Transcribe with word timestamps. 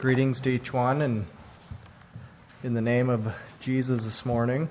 Greetings 0.00 0.40
to 0.42 0.48
each 0.48 0.72
one, 0.72 1.02
and 1.02 1.26
in 2.62 2.72
the 2.72 2.80
name 2.80 3.10
of 3.10 3.22
Jesus 3.60 4.04
this 4.04 4.20
morning. 4.24 4.68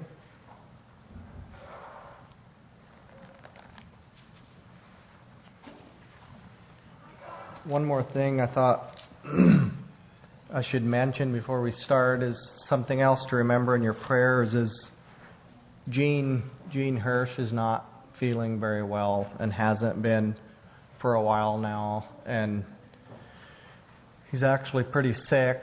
One 7.65 7.83
more 7.83 8.03
thing 8.13 8.39
I 8.39 8.53
thought 8.53 8.95
I 9.25 10.63
should 10.63 10.83
mention 10.83 11.33
before 11.33 11.61
we 11.61 11.71
start 11.71 12.23
is 12.23 12.37
something 12.69 13.01
else 13.01 13.25
to 13.29 13.35
remember 13.35 13.75
in 13.75 13.83
your 13.83 13.95
prayers 13.95 14.53
is 14.53 14.91
Gene 15.89 16.43
Gene 16.71 16.95
Hirsch 16.95 17.37
is 17.37 17.51
not 17.51 17.85
feeling 18.17 18.61
very 18.61 18.81
well 18.81 19.29
and 19.41 19.51
hasn't 19.51 20.01
been 20.01 20.37
for 21.01 21.15
a 21.15 21.21
while 21.21 21.57
now 21.57 22.07
and 22.25 22.63
He's 24.31 24.43
actually 24.43 24.83
pretty 24.83 25.13
sick. 25.13 25.61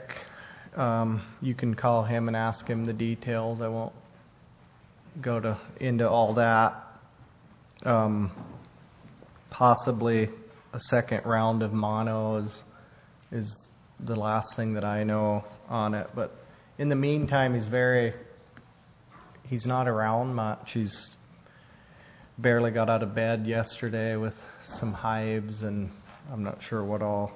Um, 0.75 1.21
you 1.39 1.53
can 1.53 1.75
call 1.75 2.03
him 2.03 2.27
and 2.27 2.35
ask 2.35 2.65
him 2.65 2.85
the 2.85 2.93
details. 2.93 3.61
I 3.61 3.67
won't 3.67 3.93
go 5.21 5.39
to 5.39 5.59
into 5.79 6.09
all 6.09 6.33
that. 6.33 6.83
Um, 7.83 8.31
possibly 9.51 10.29
a 10.73 10.79
second 10.79 11.25
round 11.25 11.61
of 11.61 11.73
mono 11.73 12.37
is 12.37 12.61
is 13.31 13.55
the 13.99 14.15
last 14.15 14.47
thing 14.55 14.73
that 14.73 14.83
I 14.83 15.03
know 15.03 15.43
on 15.69 15.93
it. 15.93 16.07
But 16.15 16.35
in 16.79 16.89
the 16.89 16.95
meantime, 16.95 17.53
he's 17.53 17.67
very 17.67 18.13
he's 19.43 19.67
not 19.67 19.87
around 19.87 20.33
much. 20.33 20.71
He's 20.73 21.11
barely 22.39 22.71
got 22.71 22.89
out 22.89 23.03
of 23.03 23.13
bed 23.13 23.45
yesterday 23.45 24.15
with 24.15 24.33
some 24.79 24.91
hives, 24.91 25.61
and 25.61 25.91
I'm 26.31 26.43
not 26.43 26.57
sure 26.67 26.83
what 26.83 27.03
all 27.03 27.31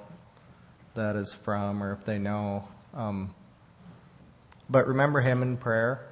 that 0.94 1.16
is 1.16 1.34
from 1.44 1.82
or 1.82 1.92
if 1.92 2.04
they 2.06 2.18
know. 2.18 2.64
Um, 2.94 3.34
but 4.68 4.86
remember 4.86 5.20
him 5.20 5.42
in 5.42 5.56
prayer 5.56 6.06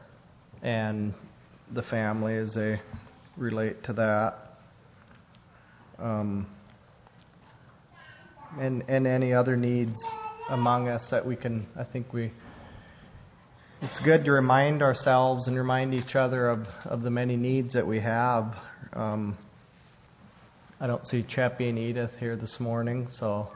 and 0.63 1.15
the 1.75 1.83
family 1.83 2.37
as 2.37 2.55
they 2.55 2.81
relate 3.37 3.83
to 3.85 3.93
that. 3.95 4.35
Um, 5.99 6.47
and 8.59 8.83
and 8.89 9.07
any 9.07 9.33
other 9.33 9.57
needs 9.57 9.97
among 10.51 10.89
us 10.89 11.03
that 11.11 11.27
we 11.27 11.37
can 11.37 11.67
I 11.79 11.85
think 11.85 12.13
we 12.13 12.33
it's 13.81 14.01
good 14.05 14.25
to 14.25 14.33
remind 14.33 14.83
ourselves 14.83 15.47
and 15.47 15.57
remind 15.57 15.95
each 15.95 16.17
other 16.17 16.49
of, 16.49 16.67
of 16.85 17.03
the 17.03 17.11
many 17.11 17.37
needs 17.37 17.75
that 17.75 17.87
we 17.87 18.01
have. 18.01 18.53
Um, 18.93 19.39
I 20.81 20.89
don't 20.89 21.07
see 21.07 21.23
Cheppy 21.23 21.69
and 21.69 21.79
Edith 21.79 22.11
here 22.19 22.35
this 22.35 22.57
morning, 22.59 23.07
so 23.13 23.49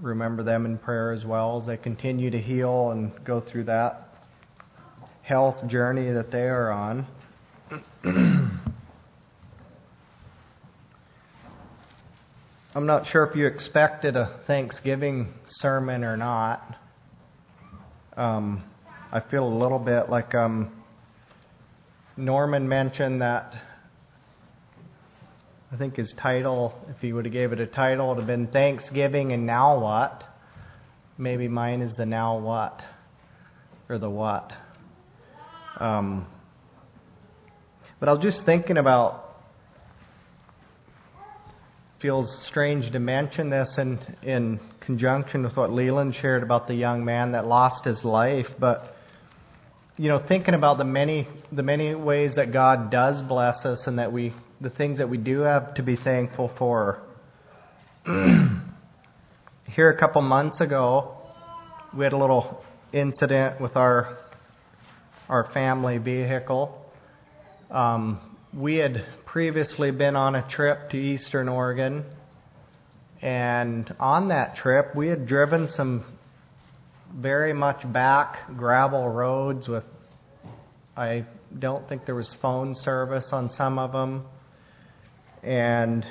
remember 0.00 0.42
them 0.42 0.64
in 0.64 0.78
prayer 0.78 1.12
as 1.12 1.24
well 1.24 1.60
as 1.60 1.66
they 1.66 1.76
continue 1.76 2.30
to 2.30 2.40
heal 2.40 2.90
and 2.90 3.12
go 3.24 3.40
through 3.40 3.64
that 3.64 4.08
health 5.22 5.66
journey 5.68 6.10
that 6.12 6.30
they 6.30 6.42
are 6.42 6.70
on. 6.70 7.06
I'm 12.74 12.86
not 12.86 13.06
sure 13.10 13.24
if 13.24 13.34
you 13.34 13.46
expected 13.46 14.16
a 14.16 14.40
Thanksgiving 14.46 15.34
sermon 15.46 16.04
or 16.04 16.16
not. 16.16 16.76
Um, 18.16 18.62
I 19.10 19.20
feel 19.20 19.46
a 19.46 19.56
little 19.56 19.78
bit 19.78 20.08
like 20.10 20.34
um, 20.34 20.72
Norman 22.16 22.68
mentioned 22.68 23.20
that 23.20 23.54
I 25.70 25.76
think 25.76 25.96
his 25.96 26.14
title, 26.20 26.72
if 26.88 26.96
he 27.00 27.12
would 27.12 27.26
have 27.26 27.32
gave 27.32 27.52
it 27.52 27.60
a 27.60 27.66
title, 27.66 28.08
would 28.08 28.18
have 28.18 28.26
been 28.26 28.46
Thanksgiving 28.46 29.32
and 29.32 29.46
Now 29.46 29.78
What. 29.78 30.24
Maybe 31.18 31.46
mine 31.46 31.82
is 31.82 31.94
the 31.96 32.06
Now 32.06 32.38
What 32.38 32.80
or 33.90 33.98
the 33.98 34.08
What. 34.08 34.50
Um, 35.76 36.26
but 38.00 38.08
I 38.08 38.12
was 38.12 38.22
just 38.22 38.46
thinking 38.46 38.78
about. 38.78 39.26
Feels 42.00 42.46
strange 42.48 42.90
to 42.92 43.00
mention 43.00 43.50
this 43.50 43.74
in 43.76 43.98
in 44.22 44.60
conjunction 44.80 45.42
with 45.42 45.56
what 45.56 45.72
Leland 45.72 46.14
shared 46.14 46.44
about 46.44 46.68
the 46.68 46.74
young 46.74 47.04
man 47.04 47.32
that 47.32 47.44
lost 47.44 47.84
his 47.84 48.04
life, 48.04 48.46
but 48.58 48.94
you 49.96 50.08
know, 50.08 50.24
thinking 50.28 50.54
about 50.54 50.78
the 50.78 50.84
many 50.84 51.26
the 51.50 51.64
many 51.64 51.94
ways 51.96 52.36
that 52.36 52.52
God 52.52 52.90
does 52.90 53.20
bless 53.28 53.64
us 53.64 53.82
and 53.86 53.98
that 53.98 54.12
we 54.12 54.32
the 54.60 54.70
things 54.70 54.98
that 54.98 55.08
we 55.08 55.18
do 55.18 55.40
have 55.40 55.74
to 55.74 55.82
be 55.82 55.96
thankful 55.96 56.50
for. 56.58 57.00
Here 58.04 59.90
a 59.90 59.98
couple 59.98 60.22
months 60.22 60.60
ago, 60.60 61.16
we 61.96 62.04
had 62.04 62.12
a 62.12 62.18
little 62.18 62.62
incident 62.92 63.60
with 63.60 63.76
our 63.76 64.18
our 65.28 65.50
family 65.52 65.98
vehicle. 65.98 66.74
Um, 67.70 68.36
we 68.54 68.76
had 68.76 69.04
previously 69.26 69.90
been 69.90 70.16
on 70.16 70.34
a 70.34 70.48
trip 70.48 70.90
to 70.90 70.96
Eastern 70.96 71.48
Oregon, 71.48 72.04
and 73.20 73.94
on 74.00 74.28
that 74.28 74.56
trip, 74.56 74.96
we 74.96 75.08
had 75.08 75.26
driven 75.26 75.68
some 75.76 76.04
very 77.14 77.52
much 77.52 77.90
back 77.92 78.38
gravel 78.56 79.08
roads 79.08 79.68
with 79.68 79.84
I 80.96 81.26
don't 81.56 81.88
think 81.88 82.06
there 82.06 82.14
was 82.14 82.34
phone 82.42 82.74
service 82.74 83.28
on 83.30 83.50
some 83.50 83.78
of 83.78 83.92
them. 83.92 84.26
And, 85.42 86.04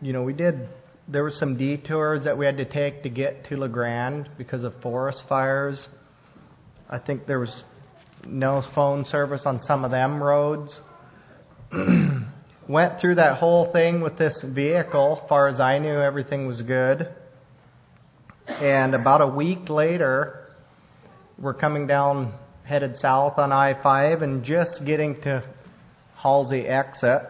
you 0.00 0.12
know, 0.12 0.22
we 0.22 0.32
did, 0.32 0.68
there 1.08 1.22
were 1.22 1.32
some 1.32 1.56
detours 1.56 2.24
that 2.24 2.38
we 2.38 2.46
had 2.46 2.56
to 2.58 2.64
take 2.64 3.02
to 3.02 3.08
get 3.08 3.46
to 3.46 3.56
La 3.56 3.66
Grande 3.66 4.28
because 4.38 4.64
of 4.64 4.74
forest 4.80 5.22
fires. 5.28 5.88
I 6.88 6.98
think 6.98 7.26
there 7.26 7.40
was 7.40 7.62
no 8.26 8.62
phone 8.74 9.04
service 9.04 9.42
on 9.44 9.60
some 9.62 9.84
of 9.84 9.90
them 9.90 10.22
roads. 10.22 10.78
Went 12.68 13.00
through 13.00 13.16
that 13.16 13.38
whole 13.38 13.70
thing 13.72 14.00
with 14.00 14.16
this 14.16 14.44
vehicle. 14.54 15.26
Far 15.28 15.48
as 15.48 15.60
I 15.60 15.78
knew, 15.78 16.00
everything 16.00 16.46
was 16.46 16.62
good. 16.62 17.08
And 18.46 18.94
about 18.94 19.20
a 19.20 19.26
week 19.26 19.68
later, 19.68 20.48
we're 21.38 21.54
coming 21.54 21.86
down, 21.86 22.34
headed 22.64 22.96
south 22.96 23.38
on 23.38 23.52
I 23.52 23.82
5, 23.82 24.22
and 24.22 24.44
just 24.44 24.84
getting 24.86 25.20
to 25.22 25.42
Halsey 26.16 26.60
exit 26.60 27.22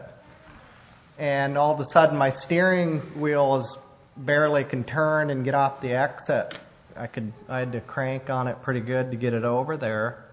and 1.19 1.57
all 1.57 1.73
of 1.73 1.81
a 1.81 1.87
sudden 1.93 2.17
my 2.17 2.33
steering 2.45 3.01
wheel 3.21 3.61
is 3.61 3.79
barely 4.17 4.65
can 4.65 4.85
turn 4.85 5.31
and 5.31 5.45
get 5.45 5.55
off 5.55 5.81
the 5.81 5.93
exit. 5.93 6.55
I 6.97 7.07
could 7.07 7.33
I 7.49 7.59
had 7.59 7.73
to 7.73 7.81
crank 7.81 8.31
on 8.31 8.49
it 8.49 8.63
pretty 8.63 8.81
good 8.81 9.11
to 9.11 9.17
get 9.17 9.33
it 9.35 9.45
over 9.45 9.77
there, 9.77 10.25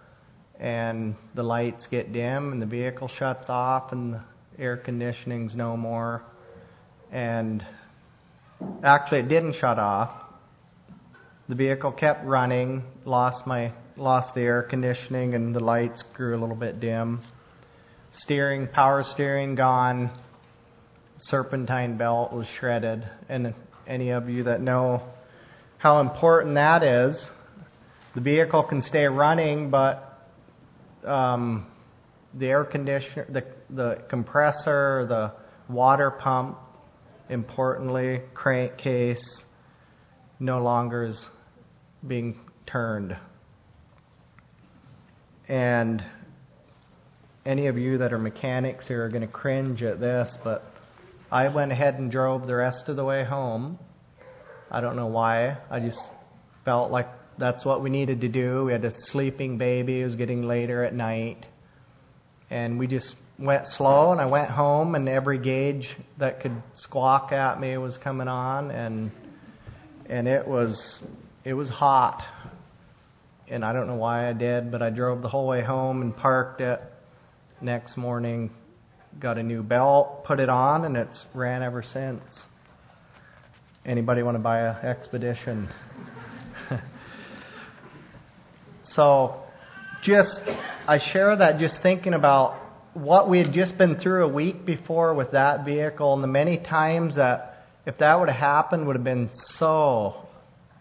and 0.59 1.15
the 1.35 1.43
lights 1.43 1.87
get 1.89 2.13
dim 2.13 2.51
and 2.51 2.61
the 2.61 2.65
vehicle 2.65 3.07
shuts 3.07 3.45
off 3.49 3.91
and 3.91 4.13
the 4.13 4.21
air 4.59 4.77
conditioning's 4.77 5.55
no 5.55 5.75
more, 5.75 6.23
and 7.11 7.65
actually 8.83 9.19
it 9.19 9.29
didn't 9.29 9.55
shut 9.59 9.79
off. 9.79 10.11
The 11.49 11.55
vehicle 11.55 11.91
kept 11.91 12.25
running, 12.25 12.83
lost 13.05 13.45
my 13.45 13.73
lost 13.97 14.33
the 14.35 14.41
air 14.41 14.63
conditioning 14.63 15.35
and 15.35 15.53
the 15.53 15.59
lights 15.59 16.03
grew 16.13 16.37
a 16.37 16.39
little 16.39 16.55
bit 16.55 16.79
dim. 16.79 17.21
Steering, 18.13 18.67
power 18.67 19.03
steering 19.03 19.55
gone 19.55 20.11
serpentine 21.23 21.97
belt 21.97 22.33
was 22.33 22.47
shredded. 22.59 23.07
And 23.29 23.53
any 23.87 24.09
of 24.11 24.29
you 24.29 24.43
that 24.43 24.61
know 24.61 25.03
how 25.77 25.99
important 25.99 26.55
that 26.55 26.83
is, 26.83 27.29
the 28.15 28.21
vehicle 28.21 28.63
can 28.63 28.81
stay 28.81 29.05
running, 29.05 29.69
but 29.69 30.27
um, 31.05 31.67
the 32.33 32.47
air 32.47 32.63
conditioner, 32.63 33.25
the, 33.29 33.45
the 33.73 34.03
compressor, 34.09 35.05
the 35.07 35.31
water 35.73 36.11
pump, 36.11 36.57
importantly, 37.29 38.21
crankcase, 38.33 39.41
no 40.39 40.61
longer 40.61 41.05
is 41.05 41.25
being 42.05 42.39
turned. 42.65 43.17
And 45.47 46.03
any 47.45 47.67
of 47.67 47.77
you 47.77 47.97
that 47.99 48.13
are 48.13 48.17
mechanics 48.17 48.87
here 48.87 49.05
are 49.05 49.09
going 49.09 49.21
to 49.21 49.27
cringe 49.27 49.81
at 49.83 49.99
this, 49.99 50.35
but 50.43 50.70
I 51.31 51.47
went 51.47 51.71
ahead 51.71 51.95
and 51.95 52.11
drove 52.11 52.45
the 52.45 52.55
rest 52.55 52.89
of 52.89 52.97
the 52.97 53.05
way 53.05 53.23
home. 53.23 53.79
I 54.69 54.81
don't 54.81 54.97
know 54.97 55.07
why. 55.07 55.57
I 55.69 55.79
just 55.79 55.99
felt 56.65 56.91
like 56.91 57.07
that's 57.37 57.63
what 57.63 57.81
we 57.81 57.89
needed 57.89 58.19
to 58.21 58.27
do. 58.27 58.65
We 58.65 58.73
had 58.73 58.83
a 58.83 58.91
sleeping 59.11 59.57
baby. 59.57 60.01
It 60.01 60.03
was 60.03 60.15
getting 60.17 60.43
later 60.43 60.83
at 60.83 60.93
night. 60.93 61.45
And 62.49 62.77
we 62.77 62.85
just 62.87 63.15
went 63.39 63.65
slow, 63.77 64.11
and 64.11 64.19
I 64.19 64.25
went 64.25 64.49
home, 64.49 64.93
and 64.93 65.07
every 65.07 65.39
gauge 65.39 65.87
that 66.19 66.41
could 66.41 66.61
squawk 66.75 67.31
at 67.31 67.61
me 67.61 67.77
was 67.77 67.97
coming 68.03 68.27
on, 68.27 68.69
and 68.69 69.11
and 70.07 70.27
it 70.27 70.45
was 70.45 71.01
it 71.45 71.53
was 71.53 71.69
hot. 71.69 72.21
And 73.47 73.63
I 73.63 73.71
don't 73.71 73.87
know 73.87 73.95
why 73.95 74.29
I 74.29 74.33
did, 74.33 74.69
but 74.69 74.81
I 74.81 74.89
drove 74.89 75.21
the 75.21 75.29
whole 75.29 75.47
way 75.47 75.63
home 75.63 76.01
and 76.01 76.15
parked 76.15 76.59
it. 76.59 76.81
Next 77.61 77.95
morning, 77.95 78.51
got 79.19 79.37
a 79.37 79.43
new 79.43 79.63
belt, 79.63 80.23
put 80.25 80.39
it 80.39 80.49
on, 80.49 80.85
and 80.85 80.95
it's 80.97 81.25
ran 81.33 81.63
ever 81.63 81.83
since. 81.83 82.21
Anybody 83.85 84.23
want 84.23 84.35
to 84.35 84.39
buy 84.43 84.59
a 84.59 84.73
expedition? 84.85 85.69
So, 88.95 89.41
just, 90.03 90.41
I 90.45 90.99
share 91.13 91.35
that 91.37 91.59
just 91.59 91.75
thinking 91.81 92.13
about 92.13 92.59
what 92.93 93.29
we 93.29 93.37
had 93.39 93.53
just 93.53 93.77
been 93.77 93.97
through 93.97 94.25
a 94.25 94.27
week 94.27 94.65
before 94.65 95.13
with 95.13 95.31
that 95.31 95.63
vehicle 95.63 96.13
and 96.13 96.21
the 96.21 96.27
many 96.27 96.57
times 96.57 97.15
that 97.15 97.67
if 97.85 97.97
that 97.99 98.19
would 98.19 98.27
have 98.27 98.37
happened 98.37 98.85
would 98.85 98.97
have 98.97 99.05
been 99.05 99.29
so 99.57 100.27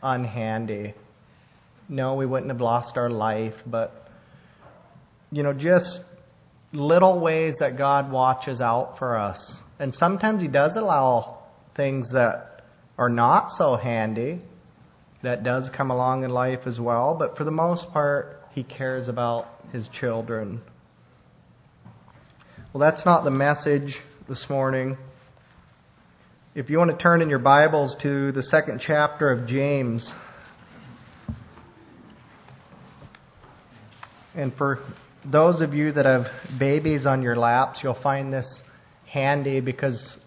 unhandy. 0.02 0.94
No, 1.88 2.16
we 2.16 2.26
wouldn't 2.26 2.50
have 2.50 2.60
lost 2.60 2.96
our 2.96 3.10
life, 3.10 3.54
but 3.64 4.08
you 5.30 5.44
know, 5.44 5.52
just 5.52 6.00
little 6.72 7.18
ways 7.18 7.54
that 7.60 7.76
God 7.76 8.10
watches 8.12 8.60
out 8.60 8.96
for 8.98 9.18
us. 9.18 9.38
And 9.78 9.94
sometimes 9.94 10.42
He 10.42 10.48
does 10.48 10.72
allow 10.76 11.38
things 11.76 12.10
that 12.12 12.62
are 12.98 13.08
not 13.08 13.50
so 13.56 13.76
handy 13.76 14.40
that 15.22 15.42
does 15.42 15.70
come 15.76 15.90
along 15.90 16.24
in 16.24 16.30
life 16.30 16.60
as 16.66 16.78
well, 16.78 17.16
but 17.18 17.36
for 17.36 17.44
the 17.44 17.50
most 17.50 17.90
part, 17.92 18.40
He 18.52 18.62
cares 18.62 19.08
about 19.08 19.46
His 19.72 19.88
children. 20.00 20.60
Well, 22.72 22.80
that's 22.80 23.04
not 23.04 23.24
the 23.24 23.30
message 23.30 23.96
this 24.28 24.44
morning. 24.48 24.96
If 26.54 26.70
you 26.70 26.78
want 26.78 26.90
to 26.90 26.96
turn 26.96 27.20
in 27.20 27.28
your 27.28 27.38
Bibles 27.38 27.96
to 28.02 28.32
the 28.32 28.42
second 28.44 28.80
chapter 28.86 29.30
of 29.30 29.48
James, 29.48 30.12
and 34.34 34.54
for 34.54 34.78
those 35.24 35.60
of 35.60 35.74
you 35.74 35.92
that 35.92 36.06
have 36.06 36.24
babies 36.58 37.06
on 37.06 37.22
your 37.22 37.36
laps, 37.36 37.80
you'll 37.82 38.00
find 38.02 38.32
this 38.32 38.60
handy 39.06 39.60
because 39.60 40.18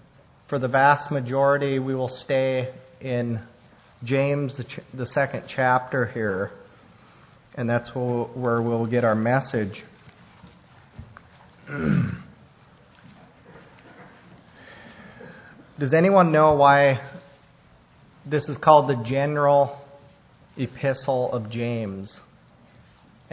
for 0.50 0.60
the 0.60 0.68
vast 0.68 1.10
majority, 1.12 1.80
we 1.80 1.96
will 1.96 2.10
stay 2.10 2.74
in 3.02 3.42
James, 4.04 4.56
the, 4.58 4.66
ch- 4.66 4.82
the 4.94 5.06
second 5.08 5.46
chapter 5.48 6.06
here, 6.08 6.52
and 7.56 7.70
that's 7.70 7.90
where 7.96 8.62
we'll 8.62 8.86
get 8.86 9.04
our 9.04 9.16
message. 9.16 9.84
Does 15.80 15.94
anyone 15.94 16.32
know 16.32 16.54
why 16.56 17.02
this 18.30 18.48
is 18.48 18.58
called 18.58 18.90
the 18.90 19.04
general 19.04 19.82
epistle 20.56 21.32
of 21.34 21.50
James? 21.50 22.16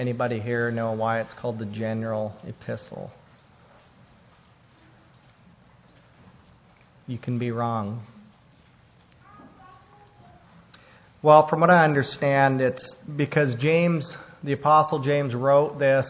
Anybody 0.00 0.40
here 0.40 0.70
know 0.70 0.92
why 0.92 1.20
it's 1.20 1.34
called 1.38 1.58
the 1.58 1.66
general 1.66 2.32
epistle? 2.46 3.10
You 7.06 7.18
can 7.18 7.38
be 7.38 7.50
wrong. 7.50 8.06
Well, 11.22 11.46
from 11.48 11.60
what 11.60 11.68
I 11.68 11.84
understand, 11.84 12.62
it's 12.62 12.94
because 13.14 13.54
James, 13.60 14.10
the 14.42 14.54
Apostle 14.54 15.02
James, 15.02 15.34
wrote 15.34 15.78
this 15.78 16.06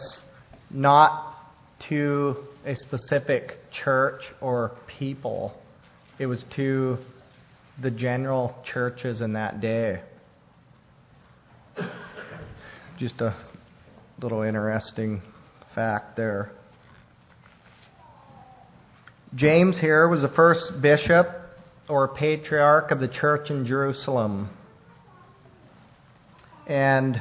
not 0.69 1.35
to 1.89 2.37
a 2.65 2.75
specific 2.77 3.57
church 3.83 4.21
or 4.39 4.71
people 4.97 5.53
it 6.17 6.27
was 6.27 6.45
to 6.55 6.97
the 7.81 7.91
general 7.91 8.55
churches 8.71 9.19
in 9.19 9.33
that 9.33 9.59
day. 9.59 10.01
Just 12.97 13.19
a 13.19 13.35
little 14.21 14.43
interesting 14.43 15.19
fact 15.73 16.15
there. 16.15 16.51
James 19.33 19.79
here 19.79 20.07
was 20.07 20.21
the 20.21 20.29
first 20.29 20.79
bishop 20.79 21.27
or 21.89 22.07
patriarch 22.09 22.91
of 22.91 22.99
the 22.99 23.07
church 23.07 23.49
in 23.49 23.65
Jerusalem. 23.65 24.51
And 26.67 27.19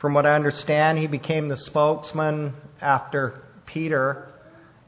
from 0.00 0.14
what 0.14 0.26
I 0.26 0.36
understand, 0.36 0.98
he 0.98 1.08
became 1.08 1.48
the 1.48 1.56
spokesman 1.56 2.54
after 2.80 3.42
Peter 3.66 4.28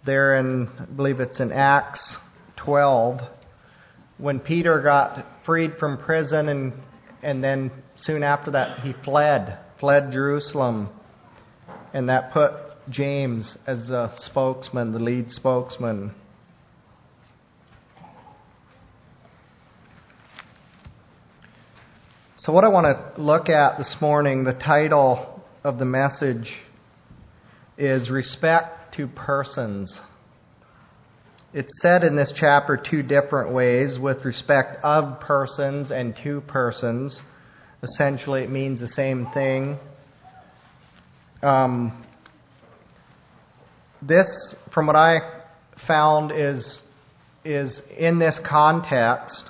there 0.06 0.38
in, 0.38 0.68
I 0.78 0.84
believe 0.84 1.18
it's 1.18 1.40
in 1.40 1.50
Acts 1.50 2.00
12 2.64 3.18
when 4.18 4.38
Peter 4.38 4.80
got 4.82 5.26
freed 5.44 5.72
from 5.80 5.98
prison 5.98 6.48
and 6.48 6.72
and 7.20 7.42
then 7.42 7.72
soon 7.96 8.22
after 8.22 8.52
that 8.52 8.80
he 8.80 8.92
fled 9.04 9.58
fled 9.80 10.12
Jerusalem 10.12 10.90
and 11.92 12.08
that 12.08 12.32
put 12.32 12.52
James 12.90 13.56
as 13.66 13.88
the 13.88 14.10
spokesman 14.18 14.92
the 14.92 14.98
lead 14.98 15.30
spokesman 15.30 16.14
So 22.38 22.52
what 22.52 22.64
I 22.64 22.68
want 22.68 22.86
to 22.86 23.20
look 23.20 23.50
at 23.50 23.76
this 23.76 23.96
morning 24.00 24.44
the 24.44 24.54
title 24.54 25.42
of 25.64 25.78
the 25.78 25.84
message 25.84 26.48
is 27.76 28.08
respect 28.10 28.94
to 28.96 29.06
persons 29.06 29.98
it's 31.54 31.80
said 31.80 32.04
in 32.04 32.14
this 32.14 32.30
chapter 32.36 32.76
two 32.76 33.02
different 33.02 33.54
ways 33.54 33.98
with 33.98 34.22
respect 34.22 34.84
of 34.84 35.18
persons 35.20 35.90
and 35.90 36.14
to 36.22 36.42
persons. 36.42 37.18
Essentially, 37.82 38.42
it 38.42 38.50
means 38.50 38.80
the 38.80 38.88
same 38.88 39.26
thing. 39.32 39.78
Um, 41.42 42.04
this, 44.02 44.26
from 44.74 44.86
what 44.86 44.96
I 44.96 45.18
found, 45.86 46.32
is 46.32 46.80
is 47.44 47.80
in 47.96 48.18
this 48.18 48.38
context, 48.48 49.44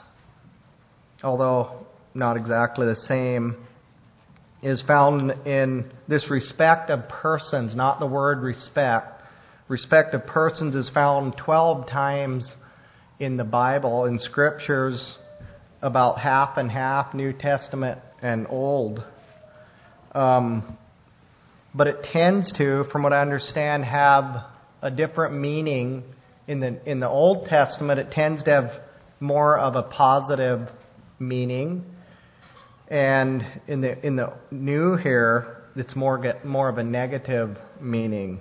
although 1.22 1.86
not 2.14 2.36
exactly 2.36 2.86
the 2.86 2.96
same, 3.06 3.56
is 4.62 4.82
found 4.86 5.30
in 5.46 5.90
this 6.06 6.30
respect 6.30 6.90
of 6.90 7.08
persons, 7.08 7.74
not 7.74 8.00
the 8.00 8.06
word 8.06 8.40
respect 8.40 9.18
respect 9.68 10.14
of 10.14 10.26
persons 10.26 10.74
is 10.74 10.90
found 10.94 11.36
12 11.36 11.88
times 11.88 12.50
in 13.20 13.36
the 13.36 13.44
Bible, 13.44 14.06
in 14.06 14.18
scriptures, 14.18 15.16
about 15.82 16.18
half 16.18 16.56
and 16.56 16.70
half, 16.70 17.14
New 17.14 17.32
Testament 17.32 18.00
and 18.22 18.46
Old. 18.48 19.04
Um, 20.12 20.78
but 21.78 21.86
it 21.86 22.02
tends 22.12 22.52
to, 22.54 22.82
from 22.90 23.04
what 23.04 23.12
I 23.12 23.20
understand, 23.20 23.84
have 23.84 24.44
a 24.82 24.90
different 24.90 25.38
meaning. 25.38 26.02
In 26.48 26.58
the, 26.58 26.80
in 26.90 26.98
the 26.98 27.08
Old 27.08 27.46
Testament, 27.46 28.00
it 28.00 28.10
tends 28.10 28.42
to 28.44 28.50
have 28.50 28.70
more 29.20 29.56
of 29.56 29.76
a 29.76 29.84
positive 29.84 30.68
meaning. 31.20 31.84
And 32.88 33.44
in 33.68 33.80
the, 33.80 34.04
in 34.04 34.16
the 34.16 34.32
New 34.50 34.96
here, 34.96 35.58
it's 35.76 35.94
more, 35.94 36.18
get, 36.18 36.44
more 36.44 36.68
of 36.68 36.78
a 36.78 36.82
negative 36.82 37.56
meaning. 37.80 38.40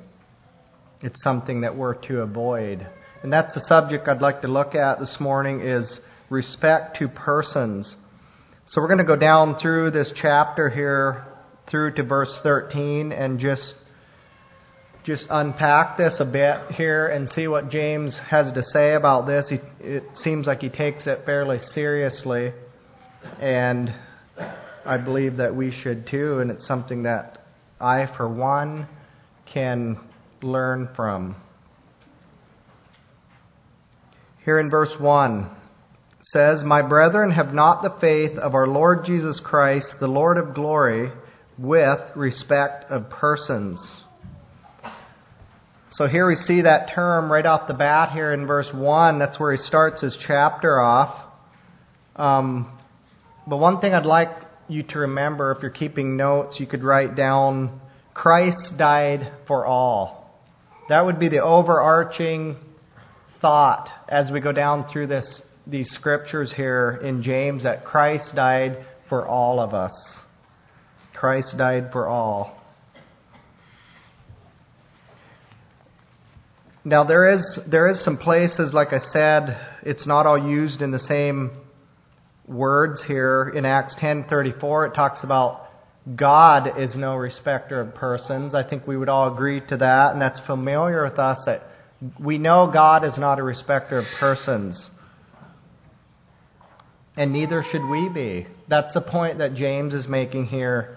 It's 1.02 1.22
something 1.22 1.62
that 1.62 1.78
we're 1.78 1.94
to 2.08 2.22
avoid. 2.22 2.88
And 3.22 3.32
that's 3.32 3.54
the 3.54 3.62
subject 3.68 4.08
I'd 4.08 4.20
like 4.20 4.42
to 4.42 4.48
look 4.48 4.74
at 4.74 4.98
this 4.98 5.16
morning 5.20 5.62
is 5.62 6.00
respect 6.32 6.98
to 6.98 7.08
persons. 7.08 7.94
So 8.70 8.82
we're 8.82 8.88
going 8.88 8.98
to 8.98 9.04
go 9.04 9.16
down 9.16 9.60
through 9.62 9.92
this 9.92 10.12
chapter 10.20 10.72
here 10.72 11.37
through 11.70 11.94
to 11.96 12.04
verse 12.04 12.34
13 12.44 13.12
and 13.12 13.40
just 13.40 13.74
just 15.08 15.26
unpack 15.30 15.98
this 15.98 16.18
a 16.20 16.26
bit 16.26 16.76
here 16.76 17.08
and 17.08 17.30
see 17.30 17.48
what 17.48 17.70
James 17.70 18.20
has 18.30 18.52
to 18.52 18.62
say 18.62 18.94
about 18.94 19.26
this. 19.26 19.48
He, 19.50 19.58
it 19.80 20.04
seems 20.16 20.48
like 20.48 20.60
he 20.60 20.68
takes 20.68 21.08
it 21.08 21.22
fairly 21.26 21.60
seriously, 21.74 22.52
and 23.40 23.90
I 24.86 24.98
believe 24.98 25.38
that 25.38 25.56
we 25.56 25.72
should 25.72 26.08
too. 26.08 26.40
And 26.40 26.52
it's 26.52 26.68
something 26.68 27.04
that 27.04 27.46
I, 27.80 28.08
for 28.18 28.28
one, 28.28 28.86
can 29.54 29.98
learn 30.42 30.90
from. 30.94 31.38
Here 34.44 34.60
in 34.60 34.70
verse 34.70 34.94
1 35.00 35.50
says, 36.34 36.64
My 36.66 36.82
brethren, 36.82 37.32
have 37.32 37.54
not 37.54 37.82
the 37.82 37.96
faith 38.02 38.38
of 38.38 38.56
our 38.56 38.68
Lord 38.68 39.06
Jesus 39.06 39.40
Christ, 39.42 39.88
the 40.02 40.08
Lord 40.08 40.38
of 40.38 40.54
glory, 40.54 41.12
with 41.58 42.00
respect 42.16 42.86
of 42.90 43.10
persons. 43.10 43.80
So 45.92 46.08
here 46.08 46.28
we 46.28 46.36
see 46.36 46.62
that 46.62 46.92
term 46.94 47.32
right 47.32 47.46
off 47.46 47.68
the 47.68 47.74
bat 47.74 48.12
here 48.12 48.32
in 48.32 48.46
verse 48.46 48.70
1. 48.74 49.18
That's 49.18 49.40
where 49.40 49.52
he 49.52 49.58
starts 49.58 50.02
his 50.02 50.16
chapter 50.28 50.80
off. 50.80 51.34
Um, 52.16 52.78
but 53.48 53.58
one 53.58 53.82
thing 53.82 53.94
I'd 53.94 54.06
like 54.06 54.30
you 54.68 54.84
to 54.84 55.00
remember, 55.00 55.52
if 55.54 55.62
you're 55.62 55.72
keeping 55.72 56.16
notes, 56.16 56.60
you 56.60 56.68
could 56.68 56.84
write 56.84 57.16
down 57.16 57.82
Christ 58.14 58.74
died 58.78 59.32
for 59.48 59.66
all. 59.66 60.32
That 60.90 61.06
would 61.06 61.20
be 61.20 61.30
the 61.30 61.44
overarching 61.44 62.58
thought 63.42 63.90
as 64.08 64.32
we 64.32 64.40
go 64.40 64.52
down 64.52 64.88
through 64.92 65.08
this, 65.08 65.42
these 65.66 65.90
scriptures 65.92 66.54
here 66.56 67.00
in 67.04 67.22
James 67.22 67.64
that 67.64 67.86
Christ 67.86 68.36
died 68.36 68.86
for 69.10 69.28
all 69.28 69.60
of 69.60 69.74
us. 69.74 69.94
Christ 71.20 71.56
died 71.58 71.90
for 71.92 72.08
all. 72.08 72.62
Now 76.86 77.04
there 77.04 77.34
is 77.34 77.60
there 77.70 77.90
is 77.90 78.04
some 78.06 78.18
places, 78.18 78.72
like 78.74 78.90
I 78.94 79.00
said, 79.12 79.60
it's 79.84 80.08
not 80.08 80.26
all 80.26 80.38
used 80.38 80.82
in 80.82 80.92
the 80.92 81.00
same 81.00 81.52
words 82.48 83.04
here. 83.08 83.52
In 83.56 83.66
Acts 83.66 83.96
ten 84.00 84.26
thirty 84.30 84.54
four, 84.62 84.86
it 84.86 84.94
talks 84.94 85.24
about 85.24 85.68
God 86.16 86.80
is 86.80 86.96
no 86.96 87.16
respecter 87.16 87.82
of 87.82 87.96
persons. 87.96 88.56
I 88.56 88.64
think 88.64 88.88
we 88.88 88.96
would 88.96 89.10
all 89.10 89.34
agree 89.34 89.62
to 89.68 89.78
that, 89.78 90.14
and 90.14 90.22
that's 90.22 90.40
familiar 90.46 91.04
with 91.04 91.20
us 91.20 91.40
that 91.46 91.64
we 92.24 92.38
know 92.38 92.70
God 92.72 93.04
is 93.04 93.18
not 93.18 93.40
a 93.40 93.44
respecter 93.44 93.98
of 93.98 94.06
persons. 94.20 94.90
And 97.18 97.34
neither 97.34 97.64
should 97.72 97.84
we 97.90 98.08
be. 98.08 98.48
That's 98.70 98.94
the 98.94 99.02
point 99.02 99.40
that 99.40 99.56
James 99.56 99.96
is 99.96 100.08
making 100.08 100.46
here. 100.46 100.97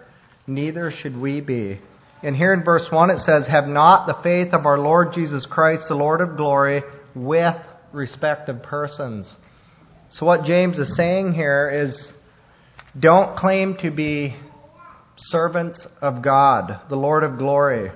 Neither 0.51 0.91
should 1.01 1.17
we 1.17 1.41
be. 1.41 1.81
And 2.25 2.35
here 2.35 2.53
in 2.53 2.65
verse 2.65 2.83
1 2.91 3.11
it 3.11 3.21
says, 3.21 3.47
Have 3.49 3.69
not 3.69 4.07
the 4.07 4.21
faith 4.21 4.53
of 4.53 4.67
our 4.67 4.79
Lord 4.79 5.13
Jesus 5.15 5.47
Christ, 5.49 5.83
the 5.89 5.95
Lord 5.95 6.21
of 6.21 6.37
glory, 6.37 6.83
with 7.15 7.55
respect 7.93 8.49
of 8.49 8.61
persons. 8.61 9.33
So 10.11 10.27
what 10.27 10.45
James 10.45 10.77
is 10.77 10.97
saying 10.97 11.35
here 11.35 11.71
is, 11.71 12.13
don't 12.99 13.37
claim 13.37 13.77
to 13.83 13.93
be 13.93 14.37
servants 15.17 15.87
of 16.03 16.21
God, 16.21 16.81
the 16.89 16.97
Lord 16.97 17.23
of 17.23 17.39
glory. 17.39 17.93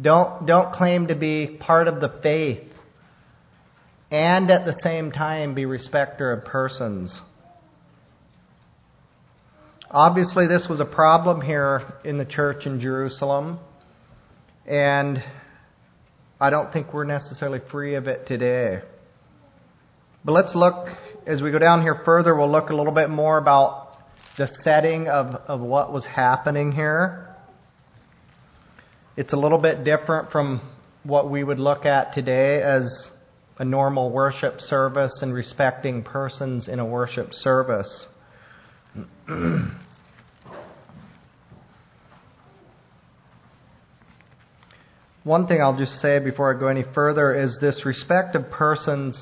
Don't, 0.00 0.46
don't 0.46 0.72
claim 0.72 1.08
to 1.08 1.14
be 1.14 1.58
part 1.60 1.88
of 1.88 2.00
the 2.00 2.18
faith 2.22 2.72
and 4.10 4.50
at 4.50 4.64
the 4.64 4.78
same 4.82 5.12
time 5.12 5.54
be 5.54 5.66
respecter 5.66 6.32
of 6.32 6.46
persons. 6.46 7.14
Obviously, 9.98 10.46
this 10.46 10.66
was 10.68 10.78
a 10.78 10.84
problem 10.84 11.40
here 11.40 11.80
in 12.04 12.18
the 12.18 12.26
church 12.26 12.66
in 12.66 12.80
Jerusalem, 12.80 13.58
and 14.66 15.24
I 16.38 16.50
don't 16.50 16.70
think 16.70 16.92
we're 16.92 17.06
necessarily 17.06 17.60
free 17.72 17.94
of 17.94 18.06
it 18.06 18.26
today. 18.26 18.82
But 20.22 20.32
let's 20.32 20.54
look, 20.54 20.88
as 21.26 21.40
we 21.40 21.50
go 21.50 21.58
down 21.58 21.80
here 21.80 22.02
further, 22.04 22.36
we'll 22.36 22.52
look 22.52 22.68
a 22.68 22.74
little 22.74 22.92
bit 22.92 23.08
more 23.08 23.38
about 23.38 23.96
the 24.36 24.48
setting 24.62 25.08
of, 25.08 25.28
of 25.48 25.60
what 25.60 25.94
was 25.94 26.04
happening 26.04 26.72
here. 26.72 27.34
It's 29.16 29.32
a 29.32 29.38
little 29.38 29.56
bit 29.56 29.82
different 29.82 30.30
from 30.30 30.60
what 31.04 31.30
we 31.30 31.42
would 31.42 31.58
look 31.58 31.86
at 31.86 32.12
today 32.12 32.60
as 32.60 33.08
a 33.58 33.64
normal 33.64 34.10
worship 34.10 34.60
service 34.60 35.20
and 35.22 35.32
respecting 35.32 36.02
persons 36.02 36.68
in 36.68 36.80
a 36.80 36.84
worship 36.84 37.32
service. 37.32 38.04
One 45.26 45.48
thing 45.48 45.60
I'll 45.60 45.76
just 45.76 46.00
say 46.00 46.20
before 46.20 46.54
I 46.54 46.60
go 46.60 46.68
any 46.68 46.84
further 46.94 47.34
is 47.34 47.58
this 47.60 47.84
respect 47.84 48.36
of 48.36 48.48
persons 48.48 49.20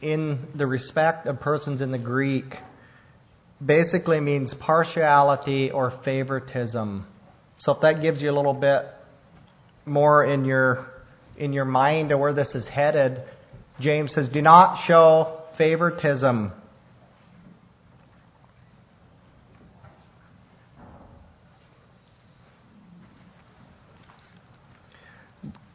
in 0.00 0.38
the 0.54 0.66
respect 0.66 1.26
of 1.26 1.38
persons 1.38 1.82
in 1.82 1.90
the 1.90 1.98
Greek 1.98 2.46
basically 3.62 4.20
means 4.20 4.54
partiality 4.58 5.70
or 5.70 6.00
favoritism. 6.02 7.06
So 7.58 7.72
if 7.72 7.82
that 7.82 8.00
gives 8.00 8.22
you 8.22 8.30
a 8.30 8.36
little 8.36 8.54
bit 8.54 8.86
more 9.84 10.24
in 10.24 10.46
your 10.46 10.86
in 11.36 11.52
your 11.52 11.66
mind 11.66 12.10
of 12.10 12.18
where 12.18 12.32
this 12.32 12.54
is 12.54 12.66
headed, 12.66 13.22
James 13.78 14.14
says, 14.14 14.30
"Do 14.30 14.40
not 14.40 14.78
show 14.86 15.42
favoritism." 15.58 16.52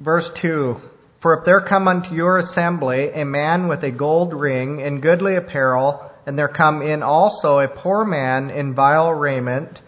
Verse 0.03 0.29
2 0.41 0.77
For 1.22 1.38
if 1.38 1.46
there 1.46 1.62
come 1.62 1.88
unto 1.88 2.15
your 2.15 2.39
assembly 2.39 3.12
a 3.13 3.24
man 3.24 3.67
with 3.67 3.84
a 3.84 3.91
gold 3.91 4.34
ring 4.34 4.81
and 4.81 5.01
goodly 5.01 5.36
apparel, 5.36 6.10
and 6.25 6.38
there 6.38 6.48
come 6.48 6.81
in 6.81 7.03
also 7.03 7.60
a 7.60 7.67
poor 7.67 8.03
man 8.03 8.50
in 8.50 8.74
vile 8.74 9.12
raiment, 9.12 9.79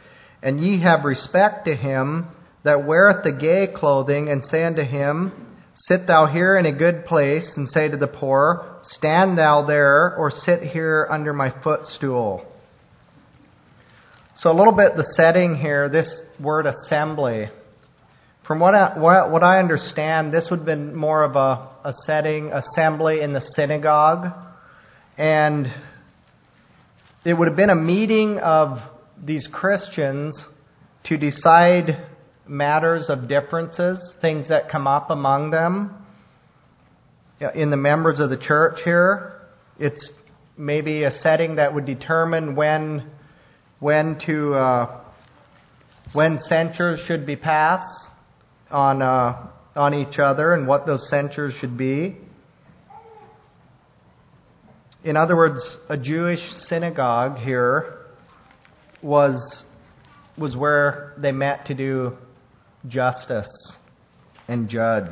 and 0.44 0.60
ye 0.60 0.82
have 0.84 1.04
respect 1.04 1.66
to 1.66 1.76
him 1.76 2.28
that 2.64 2.86
weareth 2.86 3.24
the 3.24 3.32
gay 3.32 3.68
clothing, 3.74 4.30
and 4.30 4.44
say 4.46 4.64
unto 4.64 4.84
him, 4.84 5.32
Sit 5.88 6.06
thou 6.06 6.28
here 6.28 6.58
in 6.58 6.68
a 6.68 6.72
good 6.72 7.06
place, 7.06 7.52
and 7.56 7.68
say 7.68 7.88
to 7.88 7.98
the 7.98 8.08
poor, 8.08 8.80
Stand 8.84 9.38
thou 9.38 9.66
there, 9.66 10.16
or 10.16 10.32
sit 10.32 10.62
here 10.62 11.08
under 11.10 11.34
my 11.34 11.52
footstool. 11.64 12.46
So, 14.36 14.52
a 14.52 14.56
little 14.58 14.74
bit 14.74 14.96
the 14.96 15.12
setting 15.16 15.56
here, 15.56 15.90
this 15.90 16.08
word 16.40 16.68
assembly. 16.68 17.50
From 18.46 18.60
what 18.60 18.76
I, 18.76 18.98
what 19.00 19.42
I 19.42 19.60
understand, 19.60 20.34
this 20.34 20.50
would 20.52 20.60
have 20.60 20.66
been 20.66 20.94
more 20.94 21.24
of 21.24 21.38
a, 21.38 21.70
a 21.88 21.94
setting, 22.06 22.52
assembly 22.52 23.22
in 23.22 23.32
the 23.32 23.40
synagogue. 23.56 24.34
And 25.18 25.68
it 27.24 27.34
would 27.34 27.48
have 27.48 27.56
been 27.56 27.70
a 27.70 27.76
meeting 27.76 28.40
of 28.40 28.80
these 29.24 29.48
Christians 29.50 30.38
to 31.06 31.18
decide 31.18 32.06
matters 32.46 33.06
of 33.08 33.30
differences, 33.30 34.14
things 34.20 34.50
that 34.50 34.70
come 34.70 34.88
up 34.88 35.10
among 35.10 35.52
them 35.52 36.06
in 37.56 37.72
the 37.72 37.78
members 37.78 38.20
of 38.20 38.30
the 38.30 38.38
church 38.38 38.80
here. 38.84 39.40
It's 39.80 40.12
maybe 40.58 41.04
a 41.04 41.12
setting 41.12 41.56
that 41.56 41.74
would 41.74 41.86
determine 41.86 42.58
when 42.58 43.10
when 43.80 44.20
to 44.26 44.54
uh, 44.56 45.02
when 46.12 46.40
censures 46.40 47.00
should 47.08 47.26
be 47.26 47.38
passed 47.38 48.10
on 48.74 49.02
uh, 49.02 49.48
on 49.76 49.94
each 49.94 50.20
other 50.20 50.54
and 50.54 50.68
what 50.68 50.86
those 50.86 51.08
censures 51.10 51.54
should 51.60 51.78
be. 51.78 52.18
In 55.04 55.18
other 55.18 55.36
words, 55.36 55.60
a 55.90 55.98
Jewish 55.98 56.40
synagogue 56.68 57.38
here 57.38 57.98
was, 59.02 59.64
was 60.38 60.56
where 60.56 61.14
they 61.18 61.32
met 61.32 61.66
to 61.66 61.74
do 61.74 62.18
justice 62.88 63.74
and 64.48 64.70
judge. 64.70 65.12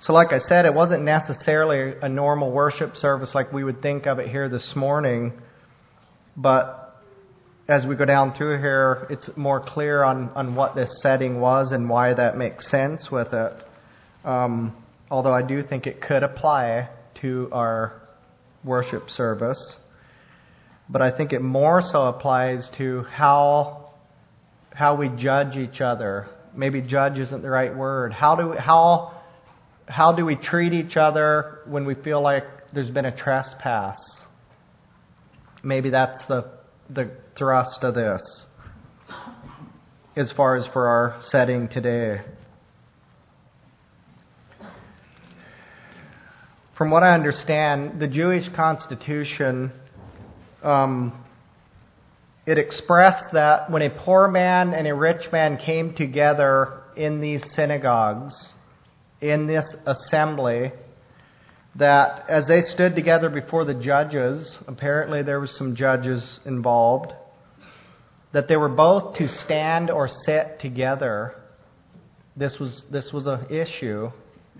So, 0.00 0.12
like 0.12 0.32
I 0.32 0.38
said, 0.38 0.64
it 0.64 0.74
wasn't 0.74 1.02
necessarily 1.02 1.98
a 2.00 2.08
normal 2.08 2.50
worship 2.50 2.94
service 2.94 3.32
like 3.34 3.52
we 3.52 3.64
would 3.64 3.82
think 3.82 4.06
of 4.06 4.18
it 4.18 4.28
here 4.28 4.48
this 4.48 4.72
morning, 4.76 5.32
but 6.36 6.83
as 7.66 7.86
we 7.86 7.96
go 7.96 8.04
down 8.04 8.34
through 8.34 8.58
here, 8.58 9.06
it's 9.08 9.30
more 9.36 9.62
clear 9.66 10.04
on, 10.04 10.28
on 10.34 10.54
what 10.54 10.74
this 10.74 10.90
setting 11.02 11.40
was 11.40 11.72
and 11.72 11.88
why 11.88 12.12
that 12.12 12.36
makes 12.36 12.70
sense 12.70 13.08
with 13.10 13.32
it. 13.32 13.52
Um, 14.24 14.76
although 15.10 15.32
I 15.32 15.42
do 15.42 15.62
think 15.62 15.86
it 15.86 16.02
could 16.02 16.22
apply 16.22 16.90
to 17.22 17.48
our 17.52 18.02
worship 18.64 19.08
service, 19.08 19.76
but 20.90 21.00
I 21.00 21.16
think 21.16 21.32
it 21.32 21.40
more 21.40 21.82
so 21.84 22.04
applies 22.04 22.68
to 22.78 23.02
how 23.04 23.80
how 24.72 24.96
we 24.96 25.08
judge 25.16 25.56
each 25.56 25.80
other. 25.80 26.26
Maybe 26.54 26.82
judge 26.82 27.18
isn't 27.18 27.42
the 27.42 27.48
right 27.48 27.74
word. 27.74 28.12
How 28.12 28.36
do 28.36 28.52
how 28.52 29.14
how 29.86 30.12
do 30.12 30.26
we 30.26 30.36
treat 30.36 30.72
each 30.74 30.96
other 30.96 31.60
when 31.66 31.86
we 31.86 31.94
feel 31.94 32.20
like 32.20 32.44
there's 32.74 32.90
been 32.90 33.06
a 33.06 33.16
trespass? 33.16 33.96
Maybe 35.62 35.88
that's 35.90 36.18
the 36.28 36.50
the 36.90 37.10
thrust 37.36 37.82
of 37.82 37.94
this 37.94 38.44
as 40.16 40.32
far 40.36 40.56
as 40.56 40.66
for 40.72 40.86
our 40.86 41.20
setting 41.22 41.68
today. 41.68 42.20
from 46.76 46.90
what 46.90 47.02
I 47.04 47.14
understand, 47.14 48.00
the 48.00 48.08
Jewish 48.08 48.44
constitution 48.54 49.72
um, 50.62 51.24
it 52.46 52.58
expressed 52.58 53.32
that 53.32 53.70
when 53.70 53.82
a 53.82 53.90
poor 53.90 54.28
man 54.28 54.74
and 54.74 54.86
a 54.86 54.94
rich 54.94 55.30
man 55.32 55.56
came 55.56 55.94
together 55.94 56.82
in 56.96 57.20
these 57.20 57.42
synagogues, 57.54 58.34
in 59.20 59.46
this 59.46 59.64
assembly, 59.86 60.72
that 61.76 62.28
as 62.28 62.46
they 62.46 62.60
stood 62.72 62.94
together 62.94 63.28
before 63.28 63.64
the 63.64 63.74
judges, 63.74 64.58
apparently 64.66 65.22
there 65.22 65.40
was 65.40 65.56
some 65.58 65.74
judges 65.74 66.38
involved, 66.44 67.12
that 68.32 68.48
they 68.48 68.56
were 68.56 68.68
both 68.68 69.16
to 69.16 69.28
stand 69.28 69.90
or 69.90 70.08
sit 70.08 70.60
together. 70.60 71.34
This 72.36 72.56
was 72.58 72.84
this 72.90 73.10
was 73.12 73.26
an 73.26 73.46
issue 73.50 74.10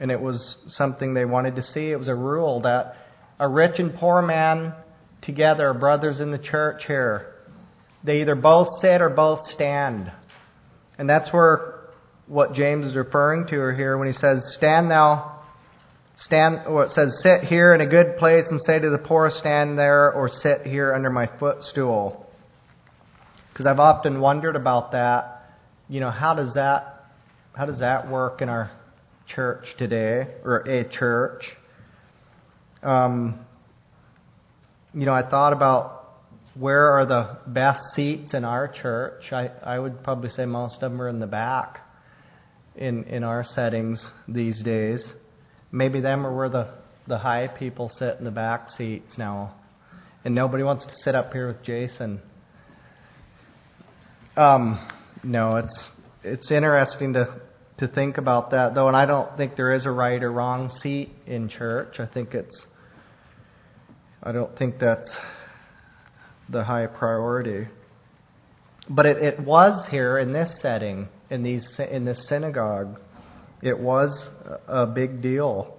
and 0.00 0.10
it 0.10 0.20
was 0.20 0.56
something 0.68 1.14
they 1.14 1.24
wanted 1.24 1.56
to 1.56 1.62
see. 1.62 1.90
It 1.90 1.98
was 1.98 2.08
a 2.08 2.14
rule 2.14 2.62
that 2.62 2.96
a 3.38 3.48
rich 3.48 3.78
and 3.78 3.94
poor 3.94 4.22
man 4.22 4.74
together, 5.22 5.72
brothers 5.74 6.20
in 6.20 6.30
the 6.30 6.38
church 6.38 6.82
here, 6.86 7.34
they 8.02 8.20
either 8.20 8.34
both 8.34 8.68
sit 8.80 9.00
or 9.00 9.08
both 9.08 9.46
stand. 9.46 10.12
And 10.98 11.08
that's 11.08 11.32
where 11.32 11.74
what 12.26 12.54
James 12.54 12.86
is 12.86 12.96
referring 12.96 13.46
to 13.46 13.74
here 13.74 13.98
when 13.98 14.06
he 14.06 14.12
says, 14.12 14.54
Stand 14.56 14.90
thou, 14.90 15.33
stand, 16.18 16.60
or 16.66 16.84
it 16.84 16.92
says, 16.92 17.20
Sit 17.22 17.48
here 17.48 17.74
in 17.74 17.80
a 17.80 17.86
good 17.86 18.16
place 18.16 18.44
and 18.50 18.60
say 18.62 18.78
to 18.78 18.90
the 18.90 18.98
poor, 18.98 19.30
Stand 19.34 19.78
there, 19.78 20.12
or 20.12 20.28
sit 20.28 20.62
here 20.62 20.94
under 20.94 21.10
my 21.10 21.28
footstool. 21.38 22.26
Because 23.52 23.66
I've 23.66 23.78
often 23.78 24.20
wondered 24.20 24.56
about 24.56 24.92
that. 24.92 25.42
You 25.88 26.00
know, 26.00 26.10
how 26.10 26.34
does 26.34 26.54
that, 26.54 27.04
how 27.54 27.66
does 27.66 27.80
that 27.80 28.10
work 28.10 28.42
in 28.42 28.48
our 28.48 28.72
church 29.28 29.64
today, 29.78 30.26
or 30.44 30.58
a 30.60 30.88
church. 30.88 31.42
Um, 32.82 33.44
you 34.92 35.06
know, 35.06 35.12
I 35.12 35.28
thought 35.28 35.52
about 35.52 36.12
where 36.54 36.90
are 36.90 37.06
the 37.06 37.38
best 37.46 37.80
seats 37.94 38.34
in 38.34 38.44
our 38.44 38.68
church? 38.68 39.32
I, 39.32 39.48
I 39.64 39.78
would 39.78 40.04
probably 40.04 40.28
say 40.28 40.44
most 40.44 40.82
of 40.82 40.92
them 40.92 41.00
are 41.00 41.08
in 41.08 41.18
the 41.18 41.26
back 41.26 41.80
in, 42.76 43.04
in 43.04 43.24
our 43.24 43.44
settings 43.44 44.04
these 44.28 44.62
days. 44.62 45.04
Maybe 45.74 46.00
them 46.00 46.24
are 46.24 46.32
where 46.32 46.48
the, 46.48 46.72
the 47.08 47.18
high 47.18 47.48
people 47.48 47.88
sit 47.88 48.16
in 48.20 48.24
the 48.24 48.30
back 48.30 48.68
seats 48.68 49.18
now. 49.18 49.56
And 50.24 50.32
nobody 50.32 50.62
wants 50.62 50.86
to 50.86 50.92
sit 51.02 51.16
up 51.16 51.32
here 51.32 51.48
with 51.48 51.64
Jason. 51.64 52.22
Um, 54.36 54.88
no, 55.24 55.56
it's 55.56 55.90
it's 56.22 56.52
interesting 56.52 57.14
to 57.14 57.40
to 57.78 57.88
think 57.88 58.18
about 58.18 58.52
that 58.52 58.76
though, 58.76 58.86
and 58.86 58.96
I 58.96 59.04
don't 59.04 59.36
think 59.36 59.56
there 59.56 59.72
is 59.72 59.84
a 59.84 59.90
right 59.90 60.22
or 60.22 60.30
wrong 60.30 60.70
seat 60.80 61.10
in 61.26 61.48
church. 61.48 61.96
I 61.98 62.06
think 62.06 62.34
it's 62.34 62.64
I 64.22 64.30
don't 64.30 64.56
think 64.56 64.78
that's 64.78 65.10
the 66.48 66.62
high 66.62 66.86
priority. 66.86 67.66
But 68.88 69.06
it, 69.06 69.16
it 69.16 69.40
was 69.40 69.88
here 69.90 70.18
in 70.18 70.32
this 70.32 70.56
setting, 70.62 71.08
in 71.30 71.42
these 71.42 71.68
in 71.90 72.04
this 72.04 72.28
synagogue. 72.28 73.00
It 73.64 73.78
was 73.78 74.28
a 74.68 74.86
big 74.86 75.22
deal. 75.22 75.74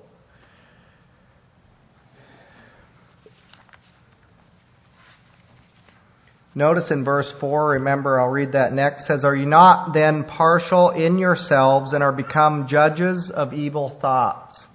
Notice 6.56 6.90
in 6.90 7.06
verse 7.06 7.32
4, 7.40 7.72
remember, 7.72 8.20
I'll 8.20 8.30
read 8.30 8.54
that 8.54 8.74
next, 8.74 9.06
says, 9.06 9.24
Are 9.24 9.36
you 9.36 9.46
not 9.46 9.94
then 9.94 10.24
partial 10.24 10.90
in 10.90 11.20
yourselves 11.20 11.94
and 11.94 12.02
are 12.02 12.12
become 12.12 12.66
judges 12.68 13.32
of 13.36 13.54
evil 13.54 13.96
thoughts? 14.02 14.66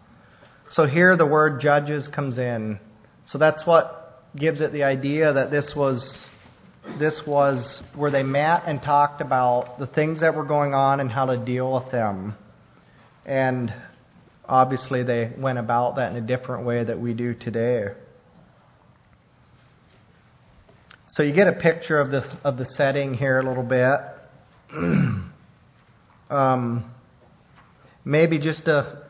So 0.71 0.87
here 0.87 1.17
the 1.17 1.27
word 1.27 1.61
judges 1.61 2.09
comes 2.15 2.39
in. 2.39 2.79
So 3.27 3.39
that's 3.39 3.67
what 3.67 4.23
gives 4.37 4.61
it 4.61 4.73
the 4.73 4.85
idea 4.85 5.33
that 5.33 5.51
this 5.51 5.73
was, 5.75 6.25
this 7.01 7.21
was 7.27 7.83
where 7.97 8.13
they 8.13 8.23
met 8.23 8.63
and 8.67 8.81
talked 8.81 9.21
about 9.21 9.81
the 9.81 9.89
things 9.89 10.21
that 10.21 10.37
were 10.37 10.47
going 10.47 10.75
on 10.75 11.01
and 11.01 11.11
how 11.11 11.27
to 11.27 11.45
deal 11.45 11.73
with 11.73 11.91
them. 11.91 12.37
And 13.25 13.73
obviously 14.49 15.03
they 15.03 15.33
went 15.39 15.59
about 15.59 15.97
that 15.97 16.11
in 16.13 16.23
a 16.23 16.27
different 16.27 16.67
way 16.67 16.85
that 16.85 16.99
we 16.99 17.15
do 17.15 17.35
today. 17.35 17.87
So 21.13 21.23
you 21.23 21.35
get 21.35 21.49
a 21.49 21.53
picture 21.53 21.99
of 21.99 22.11
the 22.11 22.23
of 22.45 22.57
the 22.57 22.67
setting 22.77 23.15
here 23.15 23.41
a 23.41 23.43
little 23.43 23.65
bit. 23.65 23.99
um, 26.31 26.95
maybe 28.05 28.39
just 28.39 28.69
a 28.69 29.03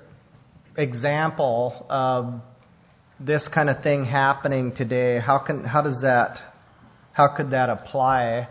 example 0.77 1.87
of 1.91 2.41
this 3.21 3.47
kind 3.53 3.69
of 3.69 3.83
thing 3.83 4.07
happening 4.07 4.75
today. 4.75 5.21
How 5.21 5.39
can 5.39 5.63
how 5.65 5.83
does 5.83 5.99
that 6.01 6.39
how 7.13 7.37
could 7.37 7.51
that 7.51 7.69
apply? 7.69 8.49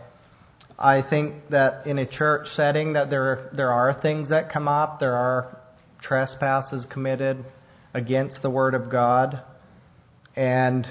I 0.81 1.01
think 1.01 1.49
that 1.49 1.85
in 1.87 1.99
a 1.99 2.05
church 2.05 2.47
setting 2.55 2.93
that 2.93 3.09
there 3.09 3.49
there 3.53 3.73
are 3.73 3.99
things 4.01 4.29
that 4.29 4.49
come 4.49 4.69
up. 4.69 5.01
There 5.01 5.13
are 5.13 5.57
trespasses 6.01 6.87
committed 6.89 7.43
against 7.93 8.41
the 8.41 8.49
word 8.49 8.73
of 8.73 8.89
God, 8.89 9.43
and 10.37 10.87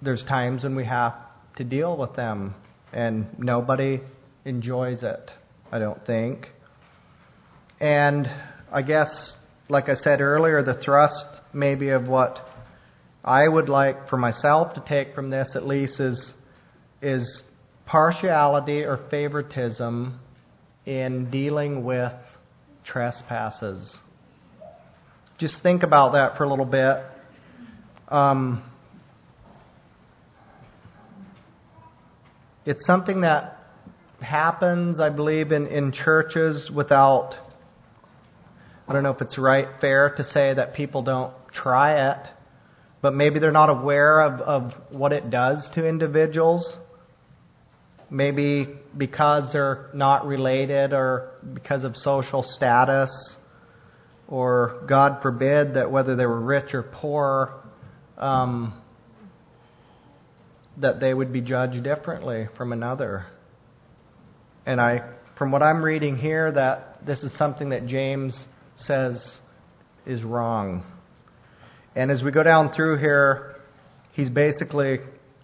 there's 0.00 0.24
times 0.24 0.64
when 0.64 0.74
we 0.74 0.86
have 0.86 1.12
to 1.56 1.64
deal 1.64 1.98
with 1.98 2.16
them, 2.16 2.54
and 2.94 3.26
nobody 3.38 4.00
enjoys 4.46 5.02
it, 5.02 5.30
I 5.70 5.78
don't 5.78 6.04
think. 6.06 6.46
And 7.78 8.26
I 8.72 8.80
guess, 8.80 9.34
like 9.68 9.90
I 9.90 9.96
said 9.96 10.22
earlier, 10.22 10.62
the 10.62 10.80
thrust 10.82 11.42
maybe 11.52 11.90
of 11.90 12.08
what 12.08 12.38
I 13.22 13.46
would 13.46 13.68
like 13.68 14.08
for 14.08 14.16
myself 14.16 14.72
to 14.74 14.84
take 14.88 15.14
from 15.14 15.28
this 15.28 15.50
at 15.54 15.66
least 15.66 16.00
is 16.00 16.32
is 17.02 17.42
partiality 17.90 18.82
or 18.82 18.98
favoritism 19.10 20.20
in 20.86 21.30
dealing 21.30 21.84
with 21.84 22.12
trespasses. 22.84 23.96
Just 25.38 25.56
think 25.62 25.82
about 25.82 26.12
that 26.12 26.36
for 26.36 26.44
a 26.44 26.48
little 26.50 26.64
bit. 26.66 27.02
Um, 28.08 28.62
It's 32.66 32.84
something 32.86 33.22
that 33.22 33.56
happens, 34.20 35.00
I 35.00 35.08
believe, 35.08 35.50
in, 35.50 35.66
in 35.66 35.92
churches 35.92 36.70
without, 36.72 37.32
I 38.86 38.92
don't 38.92 39.02
know 39.02 39.10
if 39.10 39.22
it's 39.22 39.38
right, 39.38 39.66
fair 39.80 40.14
to 40.16 40.22
say 40.22 40.52
that 40.54 40.74
people 40.74 41.02
don't 41.02 41.32
try 41.52 42.12
it, 42.12 42.28
but 43.00 43.14
maybe 43.14 43.38
they're 43.38 43.50
not 43.50 43.70
aware 43.70 44.20
of, 44.20 44.40
of 44.42 44.72
what 44.92 45.12
it 45.12 45.30
does 45.30 45.70
to 45.74 45.88
individuals. 45.88 46.70
Maybe 48.10 48.66
because 48.96 49.52
they're 49.52 49.88
not 49.94 50.26
related 50.26 50.92
or 50.92 51.32
because 51.54 51.84
of 51.84 51.96
social 51.96 52.42
status, 52.42 53.10
or 54.26 54.84
God 54.88 55.22
forbid 55.22 55.74
that 55.74 55.90
whether 55.90 56.16
they 56.16 56.26
were 56.26 56.40
rich 56.40 56.74
or 56.74 56.82
poor, 56.82 57.62
um, 58.18 58.80
that 60.76 61.00
they 61.00 61.12
would 61.12 61.32
be 61.32 61.40
judged 61.40 61.82
differently 61.84 62.46
from 62.56 62.72
another. 62.72 63.26
And 64.66 64.80
I, 64.80 65.00
from 65.38 65.50
what 65.50 65.62
I'm 65.62 65.84
reading 65.84 66.16
here, 66.16 66.52
that 66.52 67.04
this 67.06 67.22
is 67.22 67.36
something 67.38 67.70
that 67.70 67.86
James 67.86 68.36
says 68.76 69.38
is 70.06 70.22
wrong. 70.22 70.84
And 71.96 72.10
as 72.10 72.22
we 72.22 72.30
go 72.30 72.42
down 72.42 72.72
through 72.72 72.98
here, 72.98 73.56
he's 74.12 74.30
basically 74.30 74.98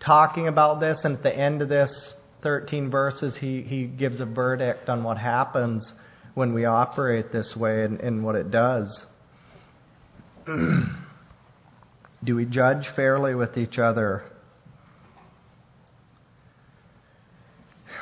talking 0.05 0.49
about 0.49 0.81
this, 0.81 0.99
and 1.03 1.17
at 1.17 1.23
the 1.23 1.37
end 1.37 1.61
of 1.61 1.69
this 1.69 2.15
13 2.47 2.93
verses, 2.93 3.37
he, 3.41 3.63
he 3.63 3.87
gives 3.87 4.21
a 4.21 4.25
verdict 4.25 4.89
on 4.89 5.03
what 5.03 5.19
happens 5.19 5.91
when 6.35 6.55
we 6.55 6.65
operate 6.65 7.33
this 7.33 7.53
way 7.59 7.83
and, 7.83 7.99
and 7.99 8.23
what 8.23 8.37
it 8.37 8.53
does. 8.53 9.03
Do 10.47 12.37
we 12.37 12.45
judge 12.45 12.85
fairly 12.95 13.35
with 13.35 13.59
each 13.59 13.79
other? 13.79 14.23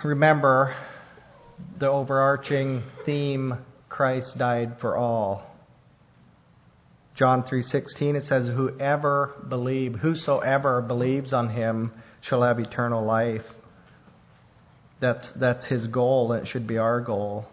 remember 0.05 0.77
the 1.81 1.89
overarching 1.89 2.83
theme 3.07 3.55
Christ 3.89 4.37
died 4.37 4.77
for 4.79 4.99
all. 4.99 5.47
John 7.17 7.45
3:16 7.45 8.15
it 8.15 8.25
says 8.25 8.49
whoever 8.49 9.33
believe 9.49 9.95
whosoever 9.95 10.83
believes 10.83 11.33
on 11.33 11.49
him 11.49 11.93
shall 12.21 12.43
have 12.43 12.59
eternal 12.59 13.03
life. 13.07 13.47
That's 15.05 15.29
that's 15.37 15.67
his 15.67 15.87
goal, 15.89 16.29
that 16.29 16.47
should 16.47 16.67
be 16.67 16.79
our 16.79 16.99
goal. 16.99 17.45